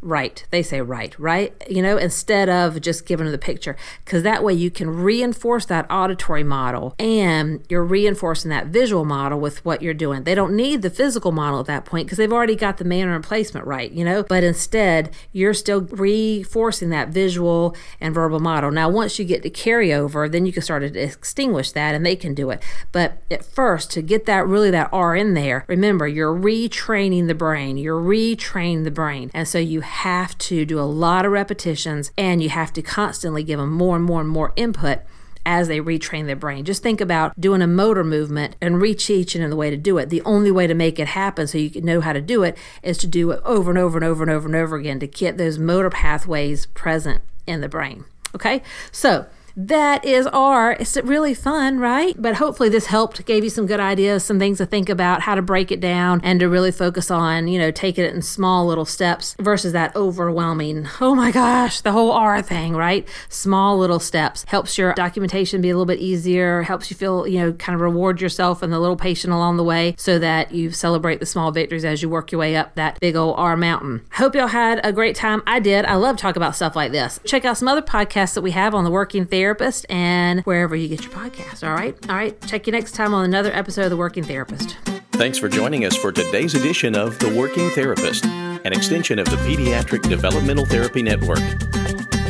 right. 0.03 0.45
They 0.51 0.63
say 0.63 0.81
right, 0.81 1.19
right? 1.19 1.55
You 1.71 1.81
know, 1.81 1.97
instead 1.97 2.49
of 2.49 2.81
just 2.81 3.07
giving 3.07 3.25
them 3.25 3.33
the 3.33 3.39
picture. 3.39 3.77
Because 4.05 4.25
that 4.25 4.43
way 4.43 4.53
you 4.53 4.71
can 4.71 4.91
reinforce 4.91 5.65
that 5.67 5.87
auditory 5.91 6.43
model 6.45 6.95
and 6.99 7.65
you're 7.69 7.85
reinforcing 7.85 8.51
that 8.51 8.67
visual 8.67 9.05
model 9.05 9.39
with 9.39 9.65
what 9.65 9.81
you're 9.81 9.95
doing. 9.95 10.25
They 10.25 10.35
don't 10.35 10.55
need 10.57 10.83
the 10.83 10.91
physical 10.91 11.33
model 11.33 11.61
at 11.61 11.67
that 11.67 11.85
point 11.85 12.07
because 12.07 12.19
they've 12.19 12.33
already 12.33 12.57
got 12.57 12.79
the 12.79 12.85
manner 12.85 13.15
and 13.15 13.25
placement 13.25 13.67
right, 13.67 13.91
you 13.93 14.05
know? 14.05 14.25
But 14.25 14.43
instead, 14.43 15.15
you're 15.33 15.55
still 15.55 15.83
reinforcing 15.83 16.91
that 16.91 17.09
visual 17.09 17.77
and 18.01 18.13
verbal 18.13 18.41
model. 18.41 18.73
Now, 18.73 18.89
once 18.89 19.19
you 19.19 19.25
get 19.25 19.43
to 19.45 19.51
carryover, 19.51 20.31
then 20.31 20.47
you 20.47 20.53
can 20.53 20.63
start 20.63 20.83
to 20.83 20.99
extinguish 20.99 21.71
that 21.73 21.95
and 21.95 22.05
they 22.05 22.17
can 22.17 22.35
do 22.35 22.51
it. 22.51 22.61
But 22.91 23.23
at 23.31 23.45
first, 23.45 23.93
to 23.93 24.03
get 24.03 24.27
that 24.27 24.47
really 24.47 24.71
that 24.73 24.89
R 24.93 25.15
in 25.15 25.35
there, 25.35 25.65
remember, 25.69 26.09
you're 26.09 26.35
retraining 26.35 27.29
the 27.29 27.35
brain. 27.35 27.77
You're 27.77 28.01
retraining 28.01 28.83
the 28.83 28.91
brain. 28.91 29.31
And 29.33 29.47
so 29.47 29.59
you 29.59 29.81
have 29.93 30.37
to 30.39 30.65
do 30.65 30.81
a 30.81 30.83
lot 30.83 31.27
of 31.27 31.33
repetitions 31.33 32.11
and 32.17 32.43
you 32.43 32.49
have 32.49 32.73
to 32.73 32.81
constantly 32.81 33.43
give 33.43 33.59
them 33.59 33.71
more 33.71 33.95
and 33.95 34.05
more 34.05 34.21
and 34.21 34.29
more 34.29 34.53
input 34.57 35.01
as 35.45 35.69
they 35.69 35.81
retrain 35.81 36.27
their 36.27 36.37
brain. 36.37 36.65
Just 36.65 36.83
think 36.83 37.01
about 37.01 37.39
doing 37.39 37.61
a 37.61 37.67
motor 37.67 38.03
movement 38.03 38.57
and 38.61 38.77
reteaching 38.77 39.47
the 39.49 39.57
way 39.57 39.69
to 39.69 39.77
do 39.77 39.99
it. 39.99 40.09
The 40.09 40.23
only 40.23 40.51
way 40.51 40.67
to 40.67 40.75
make 40.75 40.99
it 40.99 41.09
happen 41.09 41.47
so 41.47 41.59
you 41.59 41.69
can 41.69 41.85
know 41.85 42.01
how 42.01 42.13
to 42.13 42.21
do 42.21 42.43
it 42.43 42.57
is 42.83 42.97
to 42.99 43.07
do 43.07 43.31
it 43.33 43.41
over 43.45 43.71
and 43.71 43.79
over 43.79 43.99
and 43.99 44.05
over 44.05 44.23
and 44.23 44.31
over 44.31 44.47
and 44.47 44.57
over 44.57 44.77
again 44.77 44.99
to 45.01 45.07
get 45.07 45.37
those 45.37 45.59
motor 45.59 45.91
pathways 45.91 46.67
present 46.67 47.21
in 47.47 47.61
the 47.61 47.69
brain. 47.69 48.05
Okay? 48.35 48.63
So, 48.93 49.27
That 49.57 50.05
is 50.05 50.27
R. 50.29 50.73
It's 50.73 50.97
really 50.97 51.35
fun, 51.35 51.79
right? 51.79 52.15
But 52.19 52.37
hopefully 52.37 52.69
this 52.69 52.87
helped, 52.87 53.25
gave 53.27 53.45
you 53.45 53.51
some 53.51 53.67
good 53.67 53.81
ideas, 53.81 54.25
some 54.25 54.39
things 54.39 54.59
to 54.59 54.67
think 54.67 54.89
about, 54.89 55.23
how 55.23 55.35
to 55.35 55.43
break 55.43 55.71
it 55.71 55.81
down, 55.81 56.21
and 56.25 56.41
to 56.41 56.49
really 56.49 56.73
focus 56.73 57.11
on, 57.11 57.49
you 57.49 57.59
know, 57.59 57.71
taking 57.71 58.05
it 58.05 58.15
in 58.15 58.23
small 58.23 58.67
little 58.67 58.85
steps 58.85 59.37
versus 59.39 59.73
that 59.73 59.95
overwhelming, 59.95 60.89
oh 61.01 61.15
my 61.15 61.31
gosh, 61.31 61.81
the 61.83 61.93
whole 61.93 62.13
R 62.13 62.41
thing, 62.41 62.75
right? 62.75 63.07
Small 63.29 63.79
little 63.79 64.01
steps 64.01 64.45
helps 64.49 64.79
your 64.79 64.95
documentation 64.95 65.61
be 65.61 65.71
a 65.71 65.75
little 65.75 65.87
bit 65.87 65.99
easier, 65.99 66.63
helps 66.63 66.91
you 66.91 66.97
feel, 66.97 67.27
you 67.27 67.39
know, 67.39 67.53
kind 67.53 67.75
of 67.75 67.81
reward 67.81 68.21
yourself 68.21 68.63
and 68.63 68.73
the 68.73 68.81
little 68.81 68.97
patient 68.97 69.33
along 69.33 69.57
the 69.57 69.65
way 69.65 69.95
so 69.99 70.19
that 70.19 70.53
you 70.53 70.71
celebrate 70.71 71.21
the 71.21 71.27
small 71.27 71.51
victories 71.51 71.85
as 71.85 72.03
you 72.03 72.09
work 72.09 72.33
your 72.33 72.39
way 72.39 72.57
up 72.57 72.75
that 72.75 72.99
big 73.01 73.17
old 73.17 73.35
R 73.39 73.57
mountain. 73.57 74.03
Hope 74.13 74.35
y'all 74.35 74.47
had 74.47 74.81
a 74.85 74.93
great 74.93 75.17
time. 75.17 75.43
I 75.47 75.61
did. 75.61 75.85
I 75.85 75.97
love 75.97 76.17
talking 76.17 76.41
about 76.41 76.57
stuff 76.57 76.75
like 76.75 76.93
this. 76.93 77.21
Check 77.25 77.45
out 77.45 77.59
some 77.59 77.69
other 77.69 77.83
podcasts 77.83 78.35
that 78.35 78.43
we 78.43 78.53
have 78.53 78.75
on 78.75 78.85
the 78.85 78.91
Working 78.91 79.27
Therapist 79.43 79.87
and 79.89 80.43
wherever 80.43 80.77
you 80.77 80.87
get 80.87 81.03
your 81.03 81.11
podcasts. 81.11 81.67
All 81.67 81.75
right. 81.75 81.97
All 82.09 82.15
right. 82.15 82.41
Check 82.47 82.69
you 82.69 82.73
next 82.73 82.93
time 82.93 83.13
on 83.13 83.25
another 83.25 83.51
episode 83.53 83.87
of 83.87 83.91
The 83.91 83.97
Working 83.97 84.23
Therapist. 84.23 84.77
Thanks 85.13 85.37
for 85.37 85.49
joining 85.49 85.85
us 85.85 85.97
for 85.97 86.13
today's 86.13 86.55
edition 86.55 86.95
of 86.95 87.19
The 87.19 87.29
Working 87.29 87.69
Therapist, 87.71 88.25
an 88.25 88.73
extension 88.73 89.19
of 89.19 89.27
the 89.27 89.35
Pediatric 89.39 90.09
Developmental 90.09 90.65
Therapy 90.65 91.03
Network. 91.03 91.41